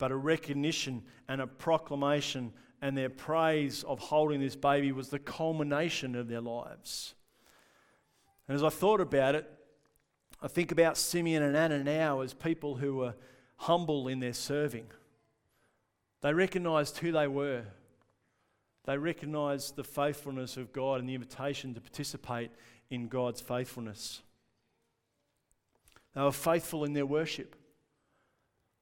but 0.02 0.10
a 0.10 0.16
recognition 0.16 1.00
and 1.28 1.40
a 1.40 1.46
proclamation 1.46 2.52
and 2.80 2.98
their 2.98 3.08
praise 3.08 3.84
of 3.84 4.00
holding 4.00 4.40
this 4.40 4.56
baby 4.56 4.90
was 4.90 5.10
the 5.10 5.18
culmination 5.20 6.16
of 6.16 6.26
their 6.26 6.40
lives. 6.40 7.14
And 8.48 8.56
as 8.56 8.64
I 8.64 8.68
thought 8.68 9.00
about 9.00 9.36
it, 9.36 9.48
I 10.42 10.48
think 10.48 10.72
about 10.72 10.96
Simeon 10.96 11.44
and 11.44 11.56
Anna 11.56 11.84
now 11.84 12.20
as 12.20 12.34
people 12.34 12.74
who 12.74 12.96
were 12.96 13.14
humble 13.58 14.08
in 14.08 14.18
their 14.18 14.32
serving. 14.32 14.86
They 16.20 16.34
recognized 16.34 16.98
who 16.98 17.12
they 17.12 17.28
were. 17.28 17.62
They 18.86 18.98
recognized 18.98 19.76
the 19.76 19.84
faithfulness 19.84 20.56
of 20.56 20.72
God 20.72 20.98
and 20.98 21.08
the 21.08 21.14
invitation 21.14 21.74
to 21.74 21.80
participate 21.80 22.50
in 22.90 23.06
God's 23.06 23.40
faithfulness. 23.40 24.20
They 26.12 26.22
were 26.22 26.32
faithful 26.32 26.82
in 26.82 26.92
their 26.92 27.06
worship, 27.06 27.54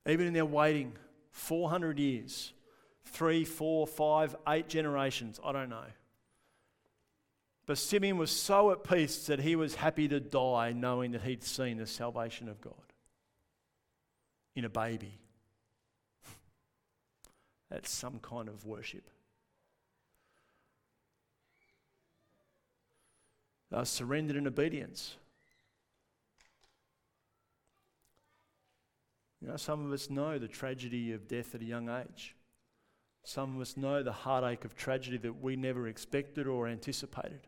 even 0.09 0.26
in 0.26 0.33
their 0.33 0.46
waiting 0.46 0.94
400 1.33 1.99
years 1.99 2.53
three, 3.05 3.45
four, 3.45 3.87
five, 3.87 4.37
eight 4.49 4.69
generations. 4.69 5.40
I 5.45 5.53
don't 5.53 5.69
know. 5.71 5.87
But 7.66 7.79
Simeon 7.79 8.19
was 8.19 8.31
so 8.31 8.73
at 8.73 8.83
peace 8.83 9.27
that 9.27 9.40
he 9.40 9.57
was 9.57 9.77
happy 9.77 10.09
to 10.09 10.21
die 10.21 10.73
knowing 10.73 11.12
that 11.12 11.23
he'd 11.23 11.45
seen 11.45 11.77
the 11.77 11.87
salvation 11.87 12.49
of 12.49 12.61
God 12.61 12.75
in 14.57 14.64
a 14.64 14.69
baby. 14.69 15.21
That's 17.71 17.90
some 17.90 18.19
kind 18.19 18.49
of 18.49 18.64
worship. 18.64 19.09
They 23.71 23.85
surrendered 23.85 24.37
in 24.37 24.49
obedience. 24.49 25.14
You 29.40 29.48
know, 29.48 29.57
some 29.57 29.85
of 29.85 29.92
us 29.92 30.11
know 30.11 30.38
the 30.38 30.48
tragedy 30.48 31.12
of 31.12 31.26
death 31.26 31.55
at 31.55 31.62
a 31.62 31.64
young 31.64 31.88
age. 31.88 32.37
Some 33.22 33.57
of 33.57 33.62
us 33.62 33.76
know 33.76 34.03
the 34.03 34.12
heartache 34.12 34.64
of 34.64 34.74
tragedy 34.74 35.16
that 35.18 35.42
we 35.42 35.57
never 35.57 35.88
expected 35.88 36.46
or 36.46 36.68
anticipated. 36.68 37.46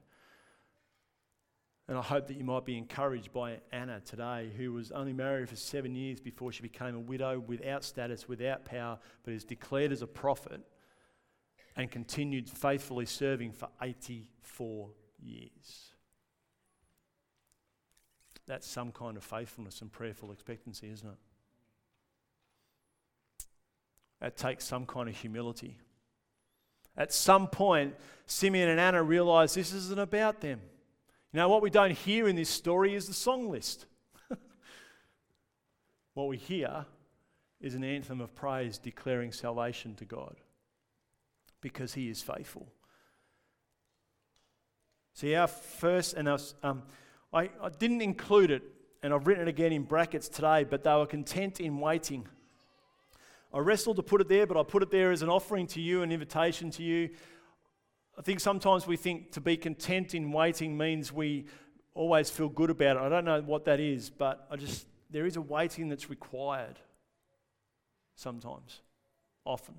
And 1.88 1.98
I 1.98 2.02
hope 2.02 2.28
that 2.28 2.36
you 2.36 2.44
might 2.44 2.64
be 2.64 2.78
encouraged 2.78 3.32
by 3.32 3.58
Anna 3.72 4.00
today, 4.00 4.50
who 4.56 4.72
was 4.72 4.92
only 4.92 5.12
married 5.12 5.48
for 5.48 5.56
seven 5.56 5.94
years 5.94 6.20
before 6.20 6.52
she 6.52 6.62
became 6.62 6.94
a 6.94 7.00
widow 7.00 7.40
without 7.40 7.84
status, 7.84 8.28
without 8.28 8.64
power, 8.64 8.98
but 9.24 9.34
is 9.34 9.44
declared 9.44 9.92
as 9.92 10.00
a 10.00 10.06
prophet 10.06 10.60
and 11.76 11.90
continued 11.90 12.48
faithfully 12.48 13.06
serving 13.06 13.52
for 13.52 13.68
84 13.80 14.90
years. 15.20 15.92
That's 18.46 18.66
some 18.66 18.92
kind 18.92 19.16
of 19.16 19.24
faithfulness 19.24 19.80
and 19.82 19.90
prayerful 19.90 20.32
expectancy, 20.32 20.90
isn't 20.90 21.08
it? 21.08 21.18
It 24.22 24.36
takes 24.36 24.64
some 24.64 24.86
kind 24.86 25.08
of 25.08 25.16
humility. 25.16 25.78
At 26.96 27.12
some 27.12 27.48
point, 27.48 27.94
Simeon 28.26 28.68
and 28.68 28.78
Anna 28.78 29.02
realize 29.02 29.54
this 29.54 29.72
isn't 29.72 29.98
about 29.98 30.40
them. 30.40 30.60
You 31.32 31.38
know, 31.38 31.48
what 31.48 31.62
we 31.62 31.70
don't 31.70 31.92
hear 31.92 32.28
in 32.28 32.36
this 32.36 32.50
story 32.50 32.94
is 32.94 33.08
the 33.08 33.14
song 33.14 33.50
list. 33.50 33.86
what 36.14 36.28
we 36.28 36.36
hear 36.36 36.86
is 37.60 37.74
an 37.74 37.82
anthem 37.82 38.20
of 38.20 38.34
praise 38.34 38.78
declaring 38.78 39.32
salvation 39.32 39.94
to 39.96 40.04
God 40.04 40.36
because 41.60 41.94
He 41.94 42.08
is 42.08 42.22
faithful. 42.22 42.68
See, 45.14 45.34
our 45.34 45.46
first, 45.46 46.14
and 46.14 46.28
um, 46.62 46.82
I, 47.32 47.50
I 47.60 47.70
didn't 47.78 48.02
include 48.02 48.50
it, 48.50 48.62
and 49.02 49.12
I've 49.12 49.26
written 49.26 49.46
it 49.46 49.48
again 49.48 49.72
in 49.72 49.82
brackets 49.82 50.28
today, 50.28 50.64
but 50.64 50.84
they 50.84 50.92
were 50.92 51.06
content 51.06 51.60
in 51.60 51.78
waiting. 51.78 52.26
I 53.54 53.58
wrestled 53.58 53.96
to 53.96 54.02
put 54.02 54.20
it 54.20 54.28
there, 54.28 54.46
but 54.46 54.56
I 54.56 54.62
put 54.62 54.82
it 54.82 54.90
there 54.90 55.12
as 55.12 55.22
an 55.22 55.28
offering 55.28 55.66
to 55.68 55.80
you, 55.80 56.02
an 56.02 56.10
invitation 56.10 56.70
to 56.72 56.82
you. 56.82 57.10
I 58.18 58.22
think 58.22 58.40
sometimes 58.40 58.86
we 58.86 58.96
think 58.96 59.32
to 59.32 59.40
be 59.40 59.56
content 59.56 60.14
in 60.14 60.32
waiting 60.32 60.76
means 60.76 61.12
we 61.12 61.46
always 61.94 62.30
feel 62.30 62.48
good 62.48 62.70
about 62.70 62.96
it. 62.96 63.00
I 63.00 63.08
don't 63.08 63.24
know 63.24 63.42
what 63.42 63.64
that 63.66 63.80
is, 63.80 64.10
but 64.10 64.46
I 64.50 64.56
just 64.56 64.86
there 65.10 65.26
is 65.26 65.36
a 65.36 65.42
waiting 65.42 65.88
that's 65.88 66.08
required 66.08 66.78
sometimes, 68.16 68.80
often. 69.44 69.74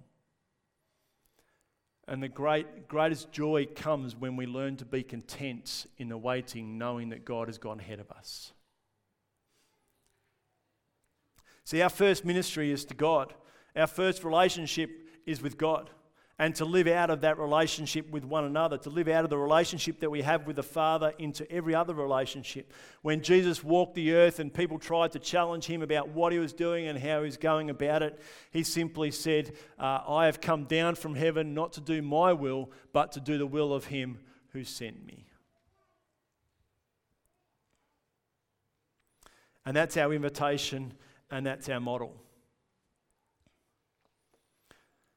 And 2.07 2.21
the 2.21 2.27
great, 2.27 2.87
greatest 2.87 3.31
joy 3.31 3.65
comes 3.65 4.15
when 4.15 4.35
we 4.35 4.45
learn 4.45 4.75
to 4.77 4.85
be 4.85 5.03
content 5.03 5.87
in 5.97 6.09
the 6.09 6.17
waiting, 6.17 6.77
knowing 6.77 7.09
that 7.09 7.25
God 7.25 7.47
has 7.47 7.57
gone 7.57 7.79
ahead 7.79 7.99
of 7.99 8.11
us. 8.11 8.51
See, 11.63 11.81
our 11.81 11.89
first 11.89 12.25
ministry 12.25 12.71
is 12.71 12.83
to 12.85 12.93
God, 12.93 13.33
our 13.75 13.87
first 13.87 14.23
relationship 14.23 14.89
is 15.25 15.41
with 15.41 15.57
God 15.57 15.89
and 16.39 16.55
to 16.55 16.65
live 16.65 16.87
out 16.87 17.09
of 17.09 17.21
that 17.21 17.37
relationship 17.37 18.09
with 18.09 18.25
one 18.25 18.43
another, 18.43 18.77
to 18.77 18.89
live 18.89 19.07
out 19.07 19.23
of 19.23 19.29
the 19.29 19.37
relationship 19.37 19.99
that 19.99 20.09
we 20.09 20.23
have 20.23 20.47
with 20.47 20.55
the 20.55 20.63
Father 20.63 21.13
into 21.19 21.49
every 21.51 21.75
other 21.75 21.93
relationship. 21.93 22.71
When 23.03 23.21
Jesus 23.21 23.63
walked 23.63 23.93
the 23.93 24.13
earth 24.13 24.39
and 24.39 24.51
people 24.51 24.79
tried 24.79 25.11
to 25.11 25.19
challenge 25.19 25.65
him 25.65 25.83
about 25.83 26.09
what 26.09 26.33
he 26.33 26.39
was 26.39 26.51
doing 26.51 26.87
and 26.87 26.97
how 26.97 27.19
he 27.19 27.25
was 27.25 27.37
going 27.37 27.69
about 27.69 28.01
it, 28.01 28.19
he 28.51 28.63
simply 28.63 29.11
said, 29.11 29.53
uh, 29.77 29.99
I 30.07 30.25
have 30.25 30.41
come 30.41 30.63
down 30.63 30.95
from 30.95 31.13
heaven 31.13 31.53
not 31.53 31.73
to 31.73 31.81
do 31.81 32.01
my 32.01 32.33
will, 32.33 32.71
but 32.93 33.11
to 33.11 33.19
do 33.19 33.37
the 33.37 33.47
will 33.47 33.71
of 33.71 33.85
him 33.85 34.19
who 34.49 34.63
sent 34.63 35.05
me. 35.05 35.27
And 39.65 39.77
that's 39.77 39.97
our 39.97 40.11
invitation 40.13 40.93
and 41.29 41.45
that's 41.45 41.69
our 41.69 41.79
model. 41.79 42.15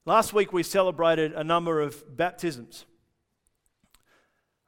Last 0.06 0.32
week 0.32 0.52
we 0.52 0.62
celebrated 0.62 1.32
a 1.32 1.42
number 1.42 1.80
of 1.80 2.16
baptisms. 2.16 2.86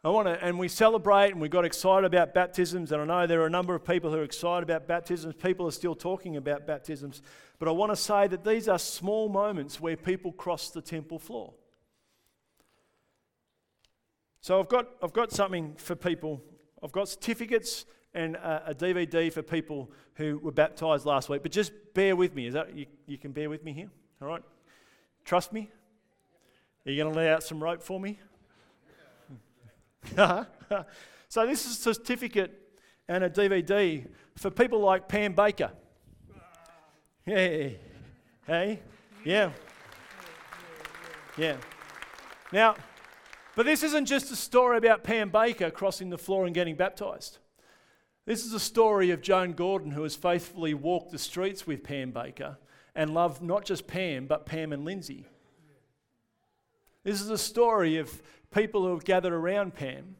I 0.03 0.09
want 0.11 0.27
to, 0.27 0.44
and 0.44 0.59
we 0.59 0.66
celebrate 0.66 1.31
and 1.31 1.40
we 1.40 1.48
got 1.48 1.64
excited 1.64 2.05
about 2.05 2.35
baptisms, 2.35 2.90
and 2.90 3.01
I 3.01 3.05
know 3.05 3.27
there 3.29 3.42
are 3.42 3.46
a 3.46 3.51
number 3.51 3.72
of 3.77 3.85
people 3.85 4.11
who 4.11 4.16
are 4.16 4.24
excited 4.24 4.68
about 4.68 4.88
baptisms. 4.88 5.37
People 5.37 5.68
are 5.68 5.72
still 5.72 5.94
talking 5.94 6.37
about 6.37 6.66
baptisms, 6.66 7.22
but 7.61 7.68
I 7.68 7.70
want 7.70 7.92
to 7.92 7.96
say 7.96 8.27
that 8.27 8.44
these 8.44 8.66
are 8.66 8.81
small 8.81 9.29
moments 9.29 9.81
where 9.81 9.96
people 9.96 10.33
cross 10.33 10.70
the 10.70 10.83
temple 10.83 11.20
floor. 11.20 11.55
So 14.40 14.59
I've 14.59 14.68
got, 14.68 14.88
I've 15.01 15.12
got 15.12 15.31
something 15.31 15.74
for 15.77 15.94
people. 15.94 16.42
I've 16.83 16.92
got 16.92 17.09
certificates 17.09 17.85
and 18.12 18.35
a, 18.37 18.70
a 18.70 18.74
DVD 18.74 19.33
for 19.33 19.42
people 19.42 19.92
who 20.14 20.38
were 20.38 20.53
baptized 20.53 21.07
last 21.07 21.29
week. 21.29 21.42
But 21.44 21.53
just 21.53 21.70
bear 21.94 22.16
with 22.16 22.35
me. 22.35 22.46
Is 22.46 22.55
that 22.55 22.74
you, 22.74 22.87
you 23.07 23.18
can 23.18 23.31
bear 23.31 23.48
with 23.48 23.62
me 23.62 23.72
here? 23.72 23.90
All 24.20 24.27
right. 24.27 24.42
Trust 25.28 25.52
me? 25.52 25.68
Are 26.86 26.90
you 26.90 27.02
going 27.02 27.12
to 27.12 27.18
lay 27.18 27.28
out 27.28 27.42
some 27.42 27.62
rope 27.62 27.82
for 27.82 28.00
me? 28.00 28.18
so, 30.16 31.46
this 31.46 31.66
is 31.66 31.72
a 31.72 31.94
certificate 31.94 32.58
and 33.08 33.22
a 33.22 33.28
DVD 33.28 34.06
for 34.38 34.50
people 34.50 34.80
like 34.80 35.06
Pam 35.06 35.34
Baker. 35.34 35.70
Hey, 37.26 37.78
hey, 38.46 38.80
yeah, 39.22 39.50
yeah. 41.36 41.58
Now, 42.50 42.76
but 43.54 43.66
this 43.66 43.82
isn't 43.82 44.06
just 44.06 44.32
a 44.32 44.36
story 44.36 44.78
about 44.78 45.04
Pam 45.04 45.28
Baker 45.28 45.70
crossing 45.70 46.08
the 46.08 46.16
floor 46.16 46.46
and 46.46 46.54
getting 46.54 46.74
baptized. 46.74 47.36
This 48.24 48.46
is 48.46 48.54
a 48.54 48.60
story 48.60 49.10
of 49.10 49.20
Joan 49.20 49.52
Gordon, 49.52 49.90
who 49.90 50.04
has 50.04 50.16
faithfully 50.16 50.72
walked 50.72 51.12
the 51.12 51.18
streets 51.18 51.66
with 51.66 51.84
Pam 51.84 52.12
Baker 52.12 52.56
and 52.98 53.14
love 53.14 53.40
not 53.40 53.64
just 53.64 53.87
Pam, 53.87 54.26
but 54.26 54.44
Pam 54.44 54.72
and 54.72 54.84
Lindsay. 54.84 55.24
This 57.04 57.20
is 57.20 57.30
a 57.30 57.38
story 57.38 57.96
of 57.96 58.20
people 58.50 58.82
who 58.82 58.90
have 58.90 59.04
gathered 59.04 59.32
around 59.32 59.76
Pam 59.76 60.16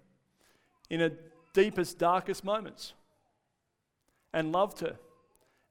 in 0.88 1.01
her 1.01 1.11
deepest, 1.53 1.99
darkest 1.99 2.45
moments 2.45 2.93
and 4.33 4.53
loved 4.53 4.79
her 4.79 4.97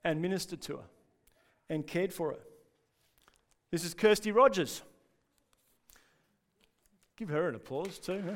and 0.04 0.22
ministered 0.22 0.62
to 0.64 0.76
her 0.78 0.84
and 1.70 1.88
cared 1.88 2.12
for 2.12 2.32
her. 2.32 2.40
This 3.72 3.86
is 3.86 3.94
Kirsty 3.94 4.34
Rogers. 4.34 4.82
Give 7.16 7.30
her 7.30 7.48
an 7.48 7.56
applause 7.56 8.00
too. 8.00 8.36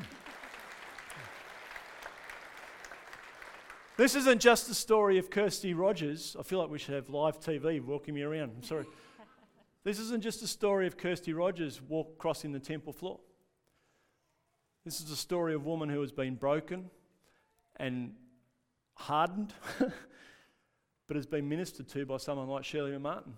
This 3.96 4.14
isn't 4.14 4.40
just 4.40 4.68
the 4.68 4.74
story 4.74 5.18
of 5.18 5.28
Kirsty 5.28 5.74
Rogers. 5.74 6.34
I 6.38 6.42
feel 6.42 6.58
like 6.58 6.70
we 6.70 6.78
should 6.78 6.94
have 6.94 7.10
live 7.10 7.38
TV 7.38 7.78
walking 7.84 8.14
me 8.14 8.22
around. 8.22 8.52
I'm 8.56 8.62
sorry. 8.62 8.86
this 9.84 9.98
isn't 9.98 10.22
just 10.22 10.42
a 10.42 10.46
story 10.46 10.86
of 10.86 10.96
Kirsty 10.96 11.34
Rogers 11.34 11.82
walk 11.82 12.16
crossing 12.16 12.52
the 12.52 12.58
temple 12.58 12.94
floor. 12.94 13.20
This 14.86 14.98
is 15.00 15.10
a 15.10 15.16
story 15.16 15.54
of 15.54 15.60
a 15.60 15.64
woman 15.64 15.90
who 15.90 16.00
has 16.00 16.10
been 16.10 16.36
broken 16.36 16.88
and 17.76 18.14
hardened, 18.94 19.52
but 21.06 21.14
has 21.14 21.26
been 21.26 21.46
ministered 21.46 21.88
to 21.88 22.06
by 22.06 22.16
someone 22.16 22.48
like 22.48 22.64
Shirley 22.64 22.96
Martin. 22.96 23.34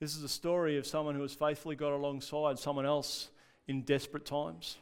This 0.00 0.16
is 0.16 0.24
a 0.24 0.28
story 0.28 0.76
of 0.76 0.88
someone 0.88 1.14
who 1.14 1.22
has 1.22 1.34
faithfully 1.34 1.76
got 1.76 1.92
alongside 1.92 2.58
someone 2.58 2.86
else 2.86 3.30
in 3.68 3.82
desperate 3.82 4.24
times 4.24 4.78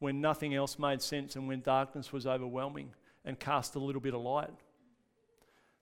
when 0.00 0.20
nothing 0.20 0.54
else 0.54 0.76
made 0.76 1.00
sense 1.00 1.36
and 1.36 1.46
when 1.46 1.60
darkness 1.60 2.12
was 2.12 2.26
overwhelming 2.26 2.90
and 3.24 3.38
cast 3.38 3.74
a 3.74 3.78
little 3.78 4.00
bit 4.00 4.14
of 4.14 4.20
light 4.20 4.50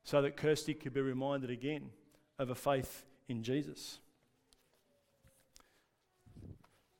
so 0.05 0.23
that 0.23 0.37
Kirsty 0.37 0.75
could 0.75 0.93
be 0.93 1.01
reminded 1.01 1.51
again 1.51 1.91
of 2.39 2.51
a 2.51 2.55
faith 2.55 3.05
in 3.29 3.43
Jesus. 3.43 3.99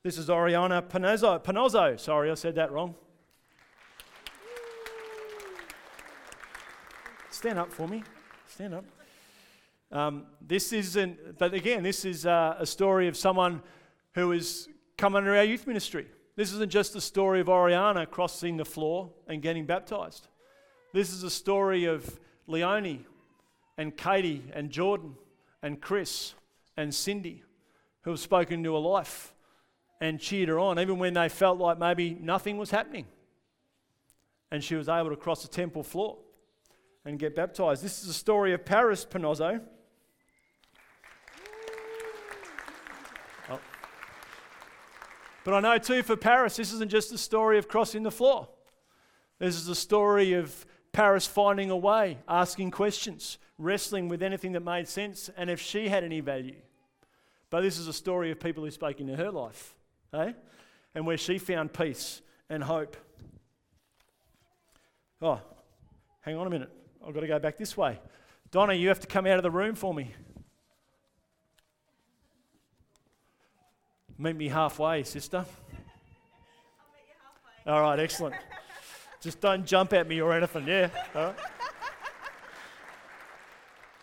This 0.03 0.17
is 0.17 0.31
Oriana 0.31 0.81
Panozzo. 0.83 1.43
Panozzo. 1.43 1.99
Sorry, 1.99 2.31
I 2.31 2.35
said 2.35 2.55
that 2.55 2.73
wrong. 2.73 2.95
Stand 7.31 7.59
up 7.59 7.73
for 7.73 7.87
me. 7.87 8.03
Stand 8.47 8.75
up. 8.75 8.85
Um, 9.93 10.27
this 10.41 10.73
isn't, 10.73 11.39
but 11.39 11.53
again, 11.53 11.83
this 11.83 12.05
is 12.05 12.25
uh, 12.25 12.57
a 12.59 12.67
story 12.67 13.09
of 13.09 13.17
someone 13.17 13.63
who 14.15 14.31
has 14.31 14.69
come 14.97 15.17
under 15.17 15.35
our 15.37 15.45
youth 15.45 15.67
ministry. 15.67 16.07
This 16.41 16.55
isn't 16.55 16.73
just 16.73 16.95
the 16.95 17.03
story 17.03 17.41
of 17.41 17.51
Oriana 17.51 18.07
crossing 18.07 18.57
the 18.57 18.65
floor 18.65 19.11
and 19.29 19.43
getting 19.43 19.67
baptized. 19.67 20.27
This 20.95 21.13
is 21.13 21.23
a 21.23 21.29
story 21.29 21.85
of 21.85 22.19
Leonie 22.47 23.05
and 23.77 23.95
Katie 23.95 24.45
and 24.55 24.71
Jordan 24.71 25.17
and 25.63 25.83
Chris 25.83 26.33
and 26.79 26.95
Cindy 26.95 27.43
who 28.05 28.13
have 28.13 28.21
spoken 28.21 28.65
to 28.65 28.73
her 28.73 28.79
life 28.79 29.35
and 30.01 30.19
cheered 30.19 30.49
her 30.49 30.59
on, 30.59 30.79
even 30.79 30.99
when 30.99 31.13
they 31.13 31.29
felt 31.29 31.59
like 31.59 31.79
maybe 31.79 32.17
nothing 32.19 32.57
was 32.57 32.71
happening. 32.71 33.05
And 34.51 34.65
she 34.65 34.77
was 34.77 34.89
able 34.89 35.11
to 35.11 35.17
cross 35.17 35.43
the 35.43 35.49
temple 35.49 35.83
floor 35.83 36.17
and 37.05 37.19
get 37.19 37.37
baptized. 37.37 37.85
This 37.85 38.03
is 38.03 38.09
a 38.09 38.15
story 38.15 38.55
of 38.55 38.65
Paris 38.65 39.05
Panozzo. 39.05 39.61
But 45.45 45.55
I 45.55 45.61
know 45.61 45.79
too 45.79 46.03
for 46.03 46.17
Paris, 46.17 46.57
this 46.57 46.73
isn't 46.73 46.91
just 46.91 47.13
a 47.13 47.19
story 47.19 47.59
of 47.59 47.69
crossing 47.69 48.03
the 48.03 48.11
floor. 48.11 48.49
This 49.39 49.57
is 49.57 49.69
a 49.69 49.75
story 49.75 50.35
of 50.35 50.67
Paris 50.93 51.27
finding 51.27 51.71
a 51.71 51.77
way, 51.77 52.19
asking 52.29 52.73
questions, 52.73 53.39
wrestling 53.59 54.09
with 54.09 54.23
anything 54.23 54.53
that 54.53 54.61
made 54.61 54.87
sense, 54.87 55.31
and 55.37 55.49
if 55.49 55.61
she 55.61 55.89
had 55.89 56.05
any 56.05 56.21
value. 56.21 56.57
But 57.49 57.63
this 57.63 57.79
is 57.79 57.89
a 57.89 57.93
story 57.93 58.31
of 58.31 58.39
people 58.39 58.65
who 58.65 58.71
spoke 58.71 59.01
into 59.01 59.17
her 59.17 59.31
life, 59.31 59.75
eh? 60.13 60.33
And 60.95 61.07
where 61.07 61.17
she 61.17 61.39
found 61.39 61.73
peace 61.73 62.21
and 62.49 62.63
hope. 62.63 62.97
Oh, 65.23 65.41
hang 66.21 66.37
on 66.37 66.47
a 66.47 66.51
minute. 66.51 66.71
I've 67.07 67.15
got 67.15 67.21
to 67.21 67.27
go 67.27 67.39
back 67.39 67.57
this 67.57 67.77
way. 67.77 67.99
Donna, 68.51 68.75
you 68.75 68.89
have 68.89 69.01
to 69.01 69.07
come 69.07 69.27
out 69.27 69.37
of 69.37 69.43
the 69.43 69.51
room 69.51 69.75
for 69.75 69.95
me. 69.95 70.13
Meet 74.21 74.37
me 74.37 74.49
halfway, 74.49 75.03
sister. 75.03 75.47
Halfway. 77.65 77.73
All 77.73 77.81
right, 77.81 77.99
excellent. 77.99 78.35
Just 79.23 79.41
don't 79.41 79.65
jump 79.65 79.95
at 79.95 80.07
me 80.07 80.21
or 80.21 80.35
anything, 80.35 80.67
yeah? 80.67 80.91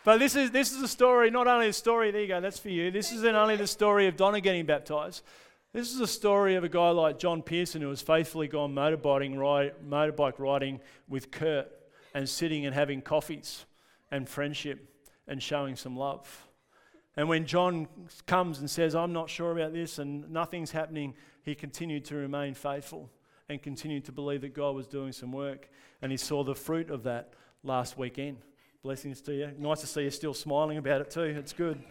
But 0.03 0.17
this 0.17 0.35
is, 0.35 0.49
this 0.49 0.71
is 0.71 0.81
a 0.81 0.87
story, 0.87 1.29
not 1.29 1.45
only 1.45 1.67
a 1.67 1.73
story, 1.73 2.09
there 2.09 2.21
you 2.21 2.27
go, 2.27 2.41
that's 2.41 2.57
for 2.57 2.69
you. 2.69 2.89
This 2.89 3.11
isn't 3.11 3.35
only 3.35 3.57
the 3.57 3.67
story 3.67 4.07
of 4.07 4.17
Donna 4.17 4.41
getting 4.41 4.65
baptized. 4.65 5.21
This 5.71 5.93
is 5.93 5.99
a 5.99 6.07
story 6.07 6.55
of 6.55 6.63
a 6.63 6.69
guy 6.69 6.89
like 6.89 7.19
John 7.19 7.43
Pearson 7.43 7.83
who 7.83 7.89
has 7.89 8.01
faithfully 8.01 8.47
gone 8.47 8.73
motorbike, 8.73 9.37
ride, 9.37 9.73
motorbike 9.87 10.39
riding 10.39 10.79
with 11.07 11.29
Kurt 11.29 11.69
and 12.15 12.27
sitting 12.27 12.65
and 12.65 12.73
having 12.73 13.03
coffees 13.03 13.65
and 14.09 14.27
friendship 14.27 14.83
and 15.27 15.43
showing 15.43 15.75
some 15.75 15.95
love. 15.95 16.46
And 17.17 17.27
when 17.27 17.45
John 17.45 17.87
comes 18.27 18.59
and 18.59 18.69
says, 18.69 18.95
I'm 18.95 19.11
not 19.11 19.29
sure 19.29 19.51
about 19.51 19.73
this 19.73 19.99
and 19.99 20.29
nothing's 20.31 20.71
happening, 20.71 21.15
he 21.43 21.55
continued 21.55 22.05
to 22.05 22.15
remain 22.15 22.53
faithful 22.53 23.09
and 23.49 23.61
continued 23.61 24.05
to 24.05 24.11
believe 24.11 24.41
that 24.41 24.53
God 24.53 24.75
was 24.75 24.87
doing 24.87 25.11
some 25.11 25.31
work. 25.31 25.69
And 26.01 26.11
he 26.11 26.17
saw 26.17 26.43
the 26.43 26.55
fruit 26.55 26.89
of 26.89 27.03
that 27.03 27.33
last 27.63 27.97
weekend 27.97 28.37
Blessings 28.83 29.19
to 29.21 29.33
you. 29.33 29.51
Nice 29.57 29.81
to 29.81 29.87
see 29.87 30.03
you 30.03 30.11
still 30.11 30.33
smiling 30.33 30.77
about 30.77 31.01
it 31.01 31.09
too. 31.09 31.23
It's 31.23 31.51
good. 31.51 31.83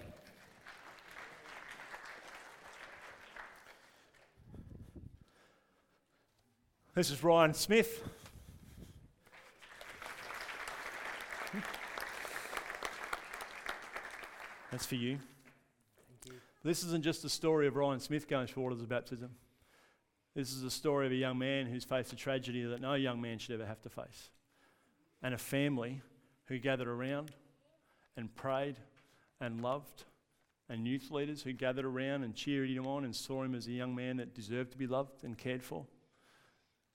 This 6.95 7.11
is 7.11 7.23
Ryan 7.23 7.53
Smith. 7.53 8.03
That's 14.77 14.85
for 14.85 14.97
you. 14.97 15.19
Thank 16.07 16.35
you. 16.35 16.41
This 16.62 16.85
isn't 16.85 17.03
just 17.03 17.23
the 17.23 17.31
story 17.31 17.67
of 17.67 17.77
Ryan 17.77 17.99
Smith 17.99 18.29
going 18.29 18.47
through 18.47 18.65
waters 18.65 18.83
of 18.83 18.91
baptism. 18.91 19.31
This 20.35 20.53
is 20.53 20.61
the 20.61 20.71
story 20.71 21.07
of 21.07 21.12
a 21.12 21.17
young 21.17 21.39
man 21.39 21.65
who's 21.65 21.83
faced 21.83 22.12
a 22.12 22.17
tragedy 22.17 22.62
that 22.62 22.83
no 22.83 22.93
young 22.93 23.19
man 23.19 23.39
should 23.39 23.55
ever 23.55 23.65
have 23.65 23.81
to 23.81 23.89
face. 23.89 24.29
And 25.23 25.33
a 25.33 25.39
family 25.39 26.03
who 26.49 26.59
gathered 26.59 26.89
around 26.89 27.31
and 28.19 28.35
prayed 28.35 28.77
and 29.41 29.62
loved, 29.62 30.05
and 30.69 30.87
youth 30.87 31.11
leaders 31.11 31.41
who 31.41 31.55
gathered 31.55 31.87
around 31.87 32.25
and 32.25 32.35
cheered 32.35 32.69
him 32.69 32.87
on 32.87 33.07
and 33.07 33.17
saw 33.17 33.45
him 33.45 33.55
as 33.55 33.67
a 33.69 33.73
young 33.73 33.95
man 33.95 34.19
that 34.19 34.35
deserved 34.35 34.73
to 34.73 34.77
be 34.77 34.87
loved 34.87 35.25
and 35.25 35.39
cared 35.39 35.62
for. 35.62 35.87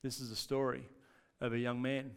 This 0.03 0.19
is 0.19 0.29
a 0.29 0.35
story 0.35 0.87
of 1.41 1.51
a 1.51 1.57
young 1.57 1.81
man 1.81 2.11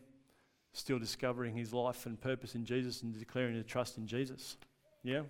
still 0.74 0.98
discovering 0.98 1.56
his 1.56 1.72
life 1.72 2.04
and 2.04 2.20
purpose 2.20 2.54
in 2.54 2.66
Jesus 2.66 3.00
and 3.00 3.18
declaring 3.18 3.54
his 3.54 3.64
trust 3.64 3.96
in 3.96 4.06
Jesus. 4.06 4.58
Yeah? 5.02 5.22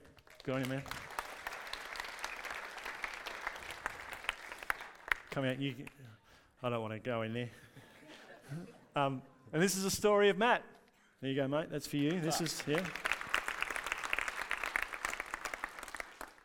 Good 0.45 0.57
on 0.57 0.63
you, 0.63 0.69
man. 0.69 0.83
Come 5.31 5.47
out. 5.47 5.59
You, 5.59 5.75
I 6.63 6.69
don't 6.69 6.83
want 6.83 6.93
to 6.93 6.99
go 6.99 7.23
in 7.23 7.33
there. 7.33 7.51
Um, 8.97 9.23
and 9.53 9.61
this 9.61 9.75
is 9.75 9.85
a 9.85 9.91
story 9.91 10.29
of 10.29 10.39
Matt. 10.39 10.63
There 11.21 11.29
you 11.29 11.35
go, 11.35 11.49
mate. 11.49 11.67
That's 11.69 11.89
for 11.89 11.97
you. 11.97 12.21
This 12.21 12.41
is, 12.41 12.63
yeah. 12.65 12.81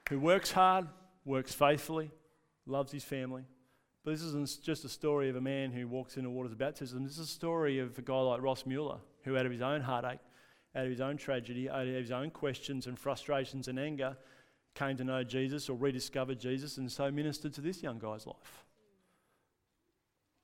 Who 0.10 0.20
works 0.20 0.52
hard, 0.52 0.88
works 1.26 1.54
faithfully, 1.54 2.10
loves 2.66 2.92
his 2.92 3.04
family. 3.04 3.44
But 4.04 4.12
this 4.12 4.24
isn't 4.24 4.64
just 4.64 4.84
a 4.84 4.90
story 4.90 5.30
of 5.30 5.36
a 5.36 5.42
man 5.42 5.72
who 5.72 5.88
walks 5.88 6.18
into 6.18 6.32
waters 6.32 6.54
of 6.54 6.58
baptism. 6.58 7.04
This 7.04 7.20
is 7.20 7.20
a 7.20 7.28
story 7.28 7.78
of 7.78 7.96
a 8.00 8.02
guy 8.02 8.20
like 8.20 8.42
Ross 8.42 8.66
Mueller, 8.66 8.98
who 9.24 9.38
out 9.38 9.46
of 9.46 9.52
his 9.52 9.62
own 9.62 9.82
heartache, 9.82 10.20
out 10.76 10.86
of 10.86 10.90
his 10.92 11.02
own 11.02 11.18
tragedy, 11.18 11.70
out 11.70 11.88
of 11.88 11.94
his 11.94 12.12
own 12.12 12.30
questions 12.30 12.88
and 12.88 12.98
frustrations 12.98 13.68
and 13.68 13.80
anger, 13.80 14.18
came 14.76 14.96
to 14.98 15.04
know 15.04 15.24
Jesus 15.24 15.70
or 15.70 15.78
rediscovered 15.78 16.40
Jesus 16.40 16.78
and 16.78 16.92
so 16.92 17.12
ministered 17.12 17.54
to 17.54 17.62
this 17.62 17.82
young 17.82 18.00
guy's 18.00 18.26
life. 18.26 18.66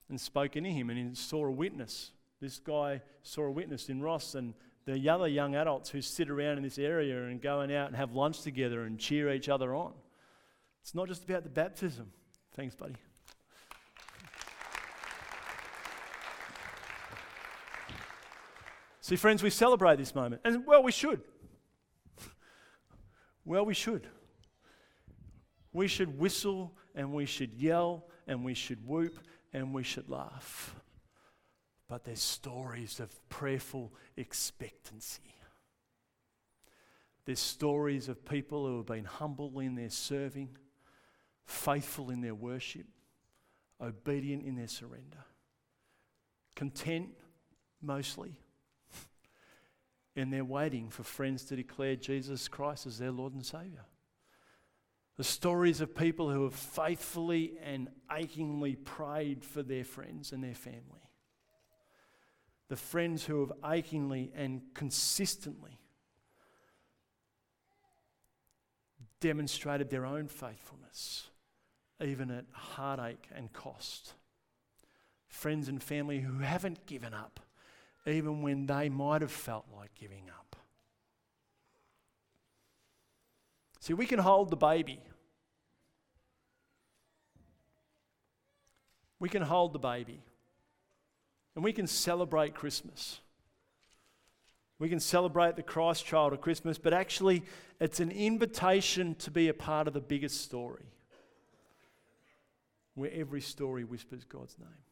And 0.10 0.20
spoke 0.20 0.56
into 0.56 0.70
him 0.70 0.90
and 0.90 1.10
he 1.10 1.16
saw 1.16 1.46
a 1.46 1.52
witness. 1.52 2.12
This 2.42 2.60
guy 2.60 3.02
saw 3.24 3.44
a 3.44 3.52
witness 3.52 3.90
in 3.90 4.02
Ross 4.02 4.36
and 4.36 4.54
the 4.86 5.10
other 5.10 5.28
young 5.28 5.56
adults 5.56 5.90
who 5.90 6.02
sit 6.02 6.30
around 6.30 6.58
in 6.58 6.64
this 6.64 6.78
area 6.78 7.26
and 7.26 7.42
going 7.42 7.74
out 7.74 7.88
and 7.88 7.96
have 7.96 8.14
lunch 8.14 8.42
together 8.42 8.84
and 8.84 9.00
cheer 9.00 9.32
each 9.32 9.50
other 9.50 9.74
on. 9.74 9.94
It's 10.82 10.94
not 10.94 11.08
just 11.08 11.24
about 11.24 11.44
the 11.44 11.50
baptism. 11.50 12.12
Thanks, 12.56 12.76
buddy. 12.76 12.96
See, 19.06 19.18
friends, 19.18 19.44
we 19.44 19.52
celebrate 19.52 20.00
this 20.00 20.16
moment. 20.16 20.42
And 20.44 20.66
well, 20.66 20.82
we 20.82 20.92
should. 20.92 21.22
well, 23.46 23.64
we 23.64 23.76
should. 23.76 24.08
We 25.72 25.88
should 25.88 26.18
whistle 26.18 26.76
and 26.96 27.14
we 27.14 27.28
should 27.28 27.54
yell 27.54 28.08
and 28.26 28.44
we 28.44 28.56
should 28.56 28.84
whoop 28.84 29.20
and 29.54 29.76
we 29.76 29.84
should 29.84 30.10
laugh. 30.10 30.74
But 31.88 32.04
there's 32.04 32.24
stories 32.24 33.00
of 33.00 33.12
prayerful 33.30 33.94
expectancy. 34.18 35.36
There's 37.26 37.40
stories 37.40 38.10
of 38.10 38.26
people 38.26 38.66
who 38.66 38.78
have 38.78 38.88
been 38.88 39.06
humble 39.06 39.60
in 39.60 39.76
their 39.76 39.92
serving, 39.92 40.58
faithful 41.46 42.10
in 42.10 42.22
their 42.22 42.34
worship, 42.34 42.88
obedient 43.80 44.44
in 44.44 44.56
their 44.56 44.68
surrender, 44.68 45.26
content 46.56 47.10
mostly 47.84 48.40
and 50.16 50.32
they're 50.32 50.46
waiting 50.46 50.90
for 50.90 51.04
friends 51.04 51.44
to 51.46 51.56
declare 51.56 51.96
Jesus 51.96 52.48
Christ 52.48 52.86
as 52.86 52.98
their 52.98 53.12
Lord 53.12 53.34
and 53.34 53.46
Savior. 53.46 53.86
The 55.18 55.24
stories 55.24 55.82
of 55.82 55.96
people 55.96 56.30
who 56.30 56.44
have 56.44 56.56
faithfully 56.56 57.54
and 57.64 57.90
achingly 58.12 58.76
prayed 58.76 59.44
for 59.44 59.64
their 59.64 59.84
friends 59.84 60.32
and 60.32 60.44
their 60.44 60.56
family. 60.56 61.10
The 62.68 62.76
friends 62.76 63.26
who 63.26 63.42
have 63.42 63.54
achingly 63.66 64.32
and 64.36 64.62
consistently 64.74 65.80
demonstrated 69.22 69.90
their 69.90 70.06
own 70.06 70.28
faithfulness, 70.28 71.30
even 72.04 72.30
at 72.32 72.46
heartache 72.52 73.28
and 73.34 73.54
cost. 73.54 74.16
Friends 75.28 75.70
and 75.70 75.82
family 75.82 76.20
who 76.20 76.40
haven't 76.40 76.86
given 76.86 77.14
up 77.14 77.40
even 78.06 78.42
when 78.42 78.66
they 78.66 78.90
might 78.90 79.22
have 79.22 79.32
felt 79.32 79.66
like 79.76 79.94
giving 79.96 80.30
up. 80.30 80.56
See, 83.80 83.94
we 83.94 84.06
can 84.06 84.20
hold 84.20 84.50
the 84.50 84.56
baby. 84.56 85.00
We 89.20 89.30
can 89.30 89.42
hold 89.42 89.74
the 89.74 89.80
baby. 89.80 90.22
And 91.56 91.64
we 91.64 91.72
can 91.72 91.88
celebrate 91.88 92.54
Christmas. 92.54 93.20
We 94.78 94.90
can 94.90 95.00
celebrate 95.00 95.56
the 95.56 95.64
Christ 95.64 96.06
child 96.06 96.34
of 96.34 96.42
Christmas, 96.42 96.78
but 96.78 96.94
actually, 96.94 97.44
it's 97.80 98.00
an 98.00 98.12
invitation 98.12 99.16
to 99.16 99.32
be 99.32 99.48
a 99.48 99.54
part 99.54 99.88
of 99.88 99.94
the 99.94 100.02
biggest 100.02 100.42
story, 100.42 100.92
where 102.94 103.12
every 103.14 103.40
story 103.42 103.86
whispers 103.86 104.26
God's 104.26 104.58
name. 104.60 104.85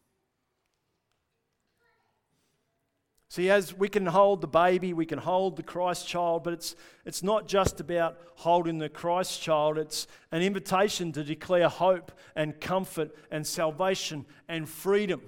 See, 3.34 3.50
as 3.50 3.76
we 3.76 3.90
can 3.90 4.06
hold 4.06 4.42
the 4.42 4.48
baby, 4.48 4.94
we 4.94 5.08
can 5.08 5.18
hold 5.18 5.56
the 5.56 5.64
Christ 5.64 6.08
child, 6.08 6.44
but 6.44 6.54
it's, 6.54 6.76
it's 7.04 7.24
not 7.24 7.48
just 7.48 7.80
about 7.80 8.20
holding 8.36 8.78
the 8.78 8.90
Christ 8.90 9.42
child, 9.42 9.80
it's 9.80 10.06
an 10.32 10.44
invitation 10.44 11.12
to 11.14 11.24
declare 11.24 11.68
hope 11.68 12.12
and 12.36 12.62
comfort 12.62 13.10
and 13.32 13.48
salvation 13.48 14.28
and 14.48 14.70
freedom. 14.70 15.20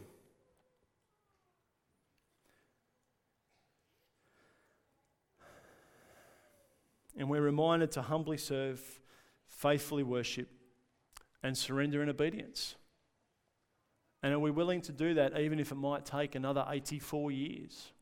And 7.17 7.27
we're 7.27 7.41
reminded 7.41 7.89
to 7.93 8.03
humbly 8.03 8.37
serve, 8.37 8.83
faithfully 9.47 10.03
worship, 10.03 10.49
and 11.41 11.57
surrender 11.57 12.03
in 12.03 12.09
obedience. 12.09 12.75
And 14.21 14.31
are 14.31 14.39
we 14.39 14.51
willing 14.51 14.81
to 14.81 14.91
do 14.91 15.15
that 15.15 15.39
even 15.39 15.59
if 15.59 15.71
it 15.71 15.75
might 15.75 16.05
take 16.05 16.35
another 16.35 16.63
84 16.69 17.31
years? 17.31 17.93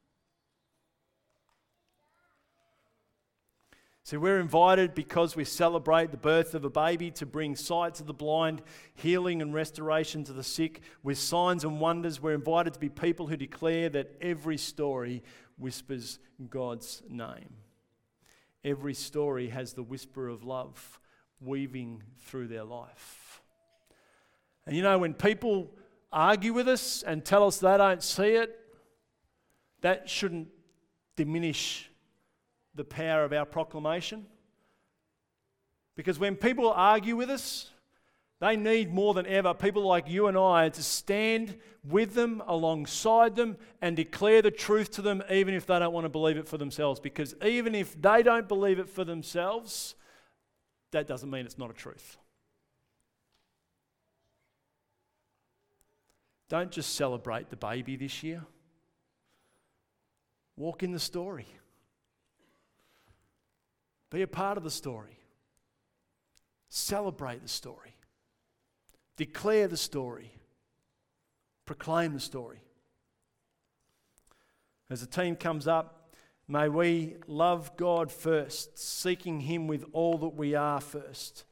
See, 4.06 4.18
we're 4.18 4.42
invited 4.42 4.94
because 4.94 5.38
we 5.38 5.46
celebrate 5.46 6.12
the 6.12 6.18
birth 6.18 6.56
of 6.56 6.66
a 6.66 6.70
baby 6.70 7.10
to 7.12 7.26
bring 7.26 7.56
sight 7.56 7.96
to 7.96 8.04
the 8.04 8.14
blind, 8.14 8.62
healing 8.96 9.42
and 9.42 9.54
restoration 9.54 10.26
to 10.26 10.34
the 10.34 10.44
sick. 10.44 10.82
With 11.04 11.18
signs 11.18 11.64
and 11.64 11.80
wonders, 11.80 12.22
we're 12.22 12.34
invited 12.34 12.74
to 12.74 12.80
be 12.82 12.90
people 12.90 13.28
who 13.28 13.38
declare 13.38 13.88
that 13.90 14.18
every 14.20 14.58
story 14.58 15.24
whispers 15.58 16.20
God's 16.50 17.02
name. 17.08 17.56
Every 18.66 18.94
story 18.94 19.48
has 19.50 19.72
the 19.72 19.84
whisper 19.84 20.28
of 20.28 20.44
love 20.44 21.00
weaving 21.40 22.04
through 22.26 22.50
their 22.50 22.66
life. 22.66 23.42
And 24.66 24.76
you 24.76 24.84
know, 24.84 24.98
when 24.98 25.14
people 25.14 25.72
argue 26.12 26.52
with 26.52 26.68
us 26.68 27.04
and 27.04 27.24
tell 27.24 27.48
us 27.48 27.58
they 27.60 27.78
don't 27.78 28.04
see 28.04 28.36
it, 28.36 28.60
that 29.80 30.10
shouldn't 30.10 30.50
diminish 31.16 31.90
the 32.76 32.84
power 32.84 33.24
of 33.24 33.34
our 33.34 33.46
proclamation. 33.46 34.26
Because 35.96 36.20
when 36.20 36.36
people 36.36 36.72
argue 36.72 37.16
with 37.16 37.30
us, 37.30 37.70
they 38.40 38.58
need 38.58 38.94
more 38.94 39.14
than 39.14 39.26
ever 39.26 39.54
people 39.54 39.86
like 39.86 40.10
you 40.10 40.28
and 40.28 40.38
I 40.38 40.68
to 40.68 40.84
stand 40.84 41.58
with 41.88 42.14
them, 42.14 42.42
alongside 42.46 43.36
them, 43.36 43.58
and 43.82 43.96
declare 43.96 44.42
the 44.42 44.52
truth 44.52 44.92
to 44.92 45.02
them, 45.02 45.24
even 45.30 45.54
if 45.54 45.66
they 45.66 45.80
don't 45.80 45.94
want 45.94 46.06
to 46.06 46.10
believe 46.10 46.38
it 46.38 46.48
for 46.48 46.58
themselves. 46.58 47.00
Because 47.00 47.36
even 47.46 47.74
if 47.74 48.02
they 48.02 48.22
don't 48.22 48.48
believe 48.48 48.80
it 48.80 48.90
for 48.90 49.06
themselves, 49.06 49.96
that 50.92 51.08
doesn't 51.08 51.30
mean 51.30 51.46
it's 51.46 51.58
not 51.58 51.70
a 51.70 51.74
truth. 51.74 52.18
Don't 56.50 56.72
just 56.72 56.96
celebrate 56.96 57.50
the 57.50 57.56
baby 57.56 57.96
this 57.96 58.24
year, 58.24 58.44
walk 60.58 60.84
in 60.84 60.92
the 60.92 61.00
story. 61.00 61.48
Be 64.14 64.22
a 64.22 64.28
part 64.28 64.58
of 64.58 64.64
the 64.64 64.72
story. 64.72 65.20
Celebrate 66.70 67.42
the 67.42 67.50
story. 67.50 67.98
Declare 69.18 69.68
the 69.68 69.78
story. 69.78 70.32
Proclaim 71.66 72.14
the 72.14 72.22
story. 72.22 72.62
As 74.90 75.02
the 75.02 75.08
team 75.08 75.36
comes 75.36 75.68
up, 75.68 76.04
May 76.48 76.68
we 76.68 77.16
love 77.26 77.78
God 77.78 78.12
first, 78.12 78.78
seeking 78.78 79.40
Him 79.40 79.68
with 79.68 79.86
all 79.94 80.18
that 80.18 80.36
we 80.36 80.56
are 80.56 80.82
first, 80.82 81.46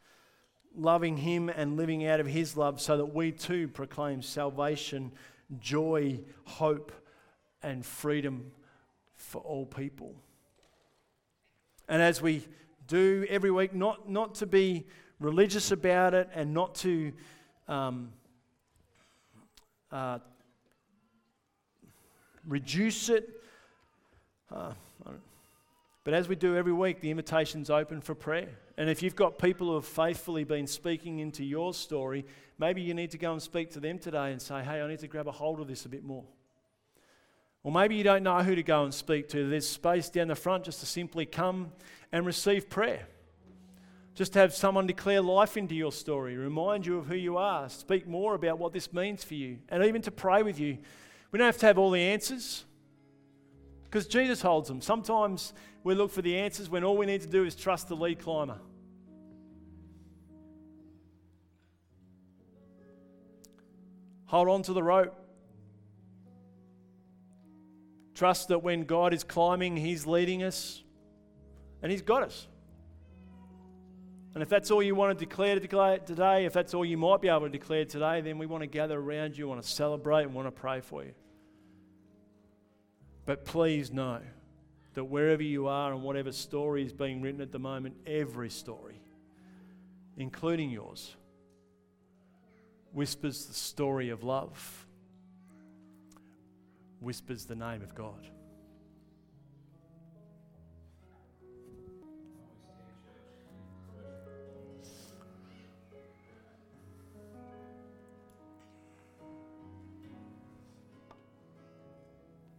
loving 0.75 1.17
Him 1.17 1.47
and 1.47 1.77
living 1.77 2.05
out 2.05 2.19
of 2.19 2.27
His 2.27 2.57
love 2.57 2.81
so 2.81 2.97
that 2.97 3.13
we 3.13 3.31
too 3.31 3.69
proclaim 3.69 4.21
salvation, 4.21 5.13
joy, 5.59 6.19
hope, 6.43 6.91
and 7.63 7.85
freedom 7.85 8.51
for 9.13 9.41
all 9.41 9.65
people. 9.65 10.15
And 11.91 12.01
as 12.01 12.21
we 12.21 12.47
do 12.87 13.25
every 13.29 13.51
week, 13.51 13.73
not, 13.73 14.09
not 14.09 14.35
to 14.35 14.45
be 14.45 14.87
religious 15.19 15.71
about 15.71 16.13
it 16.13 16.29
and 16.33 16.53
not 16.53 16.73
to 16.75 17.11
um, 17.67 18.13
uh, 19.91 20.19
reduce 22.47 23.09
it. 23.09 23.29
Uh, 24.49 24.71
but 26.05 26.13
as 26.13 26.29
we 26.29 26.37
do 26.37 26.55
every 26.55 26.71
week, 26.71 27.01
the 27.01 27.11
invitation's 27.11 27.69
open 27.69 27.99
for 27.99 28.15
prayer. 28.15 28.47
And 28.77 28.89
if 28.89 29.03
you've 29.03 29.17
got 29.17 29.37
people 29.37 29.67
who 29.67 29.73
have 29.73 29.85
faithfully 29.85 30.45
been 30.45 30.67
speaking 30.67 31.19
into 31.19 31.43
your 31.43 31.73
story, 31.73 32.25
maybe 32.57 32.81
you 32.81 32.93
need 32.93 33.11
to 33.11 33.17
go 33.17 33.33
and 33.33 33.41
speak 33.41 33.71
to 33.71 33.81
them 33.81 33.99
today 33.99 34.31
and 34.31 34.41
say, 34.41 34.63
hey, 34.63 34.81
I 34.81 34.87
need 34.87 34.99
to 34.99 35.09
grab 35.09 35.27
a 35.27 35.31
hold 35.33 35.59
of 35.59 35.67
this 35.67 35.83
a 35.83 35.89
bit 35.89 36.05
more. 36.05 36.23
Or 37.63 37.71
maybe 37.71 37.95
you 37.95 38.03
don't 38.03 38.23
know 38.23 38.41
who 38.41 38.55
to 38.55 38.63
go 38.63 38.83
and 38.83 38.93
speak 38.93 39.29
to. 39.29 39.47
There's 39.47 39.69
space 39.69 40.09
down 40.09 40.29
the 40.29 40.35
front 40.35 40.63
just 40.63 40.79
to 40.79 40.85
simply 40.85 41.25
come 41.25 41.71
and 42.11 42.25
receive 42.25 42.69
prayer. 42.69 43.07
Just 44.15 44.33
have 44.33 44.53
someone 44.53 44.87
declare 44.87 45.21
life 45.21 45.57
into 45.57 45.73
your 45.73 45.91
story, 45.91 46.35
remind 46.35 46.85
you 46.85 46.97
of 46.97 47.07
who 47.07 47.15
you 47.15 47.37
are, 47.37 47.69
speak 47.69 48.07
more 48.07 48.35
about 48.35 48.59
what 48.59 48.73
this 48.73 48.91
means 48.91 49.23
for 49.23 49.35
you, 49.35 49.59
and 49.69 49.85
even 49.85 50.01
to 50.01 50.11
pray 50.11 50.43
with 50.43 50.59
you. 50.59 50.77
We 51.31 51.39
don't 51.39 51.45
have 51.45 51.57
to 51.59 51.65
have 51.67 51.77
all 51.77 51.91
the 51.91 52.01
answers 52.01 52.65
because 53.83 54.07
Jesus 54.07 54.41
holds 54.41 54.67
them. 54.67 54.81
Sometimes 54.81 55.53
we 55.83 55.95
look 55.95 56.11
for 56.11 56.21
the 56.21 56.37
answers 56.37 56.69
when 56.69 56.83
all 56.83 56.97
we 56.97 57.05
need 57.05 57.21
to 57.21 57.27
do 57.27 57.45
is 57.45 57.55
trust 57.55 57.87
the 57.87 57.95
lead 57.95 58.19
climber. 58.19 58.59
Hold 64.25 64.49
on 64.49 64.63
to 64.63 64.73
the 64.73 64.83
rope. 64.83 65.20
Trust 68.21 68.49
that 68.49 68.61
when 68.61 68.83
God 68.83 69.15
is 69.15 69.23
climbing, 69.23 69.75
He's 69.75 70.05
leading 70.05 70.43
us 70.43 70.83
and 71.81 71.91
He's 71.91 72.03
got 72.03 72.21
us. 72.21 72.47
And 74.35 74.43
if 74.43 74.47
that's 74.47 74.69
all 74.69 74.83
you 74.83 74.93
want 74.93 75.17
to 75.17 75.25
declare 75.25 75.59
today, 75.59 76.45
if 76.45 76.53
that's 76.53 76.75
all 76.75 76.85
you 76.85 76.99
might 76.99 77.19
be 77.19 77.29
able 77.29 77.39
to 77.39 77.49
declare 77.49 77.83
today, 77.83 78.21
then 78.21 78.37
we 78.37 78.45
want 78.45 78.61
to 78.61 78.67
gather 78.67 78.99
around 78.99 79.35
you, 79.35 79.47
want 79.47 79.59
to 79.59 79.67
celebrate, 79.67 80.25
and 80.25 80.35
want 80.35 80.45
to 80.45 80.51
pray 80.51 80.81
for 80.81 81.03
you. 81.03 81.13
But 83.25 83.43
please 83.43 83.91
know 83.91 84.19
that 84.93 85.05
wherever 85.05 85.41
you 85.41 85.65
are 85.65 85.91
and 85.91 86.03
whatever 86.03 86.31
story 86.31 86.85
is 86.85 86.93
being 86.93 87.23
written 87.23 87.41
at 87.41 87.51
the 87.51 87.57
moment, 87.57 87.95
every 88.05 88.51
story, 88.51 89.01
including 90.15 90.69
yours, 90.69 91.15
whispers 92.93 93.47
the 93.47 93.55
story 93.55 94.09
of 94.09 94.23
love, 94.23 94.85
whispers 97.01 97.45
the 97.45 97.55
name 97.55 97.81
of 97.81 97.93
God. 97.95 98.27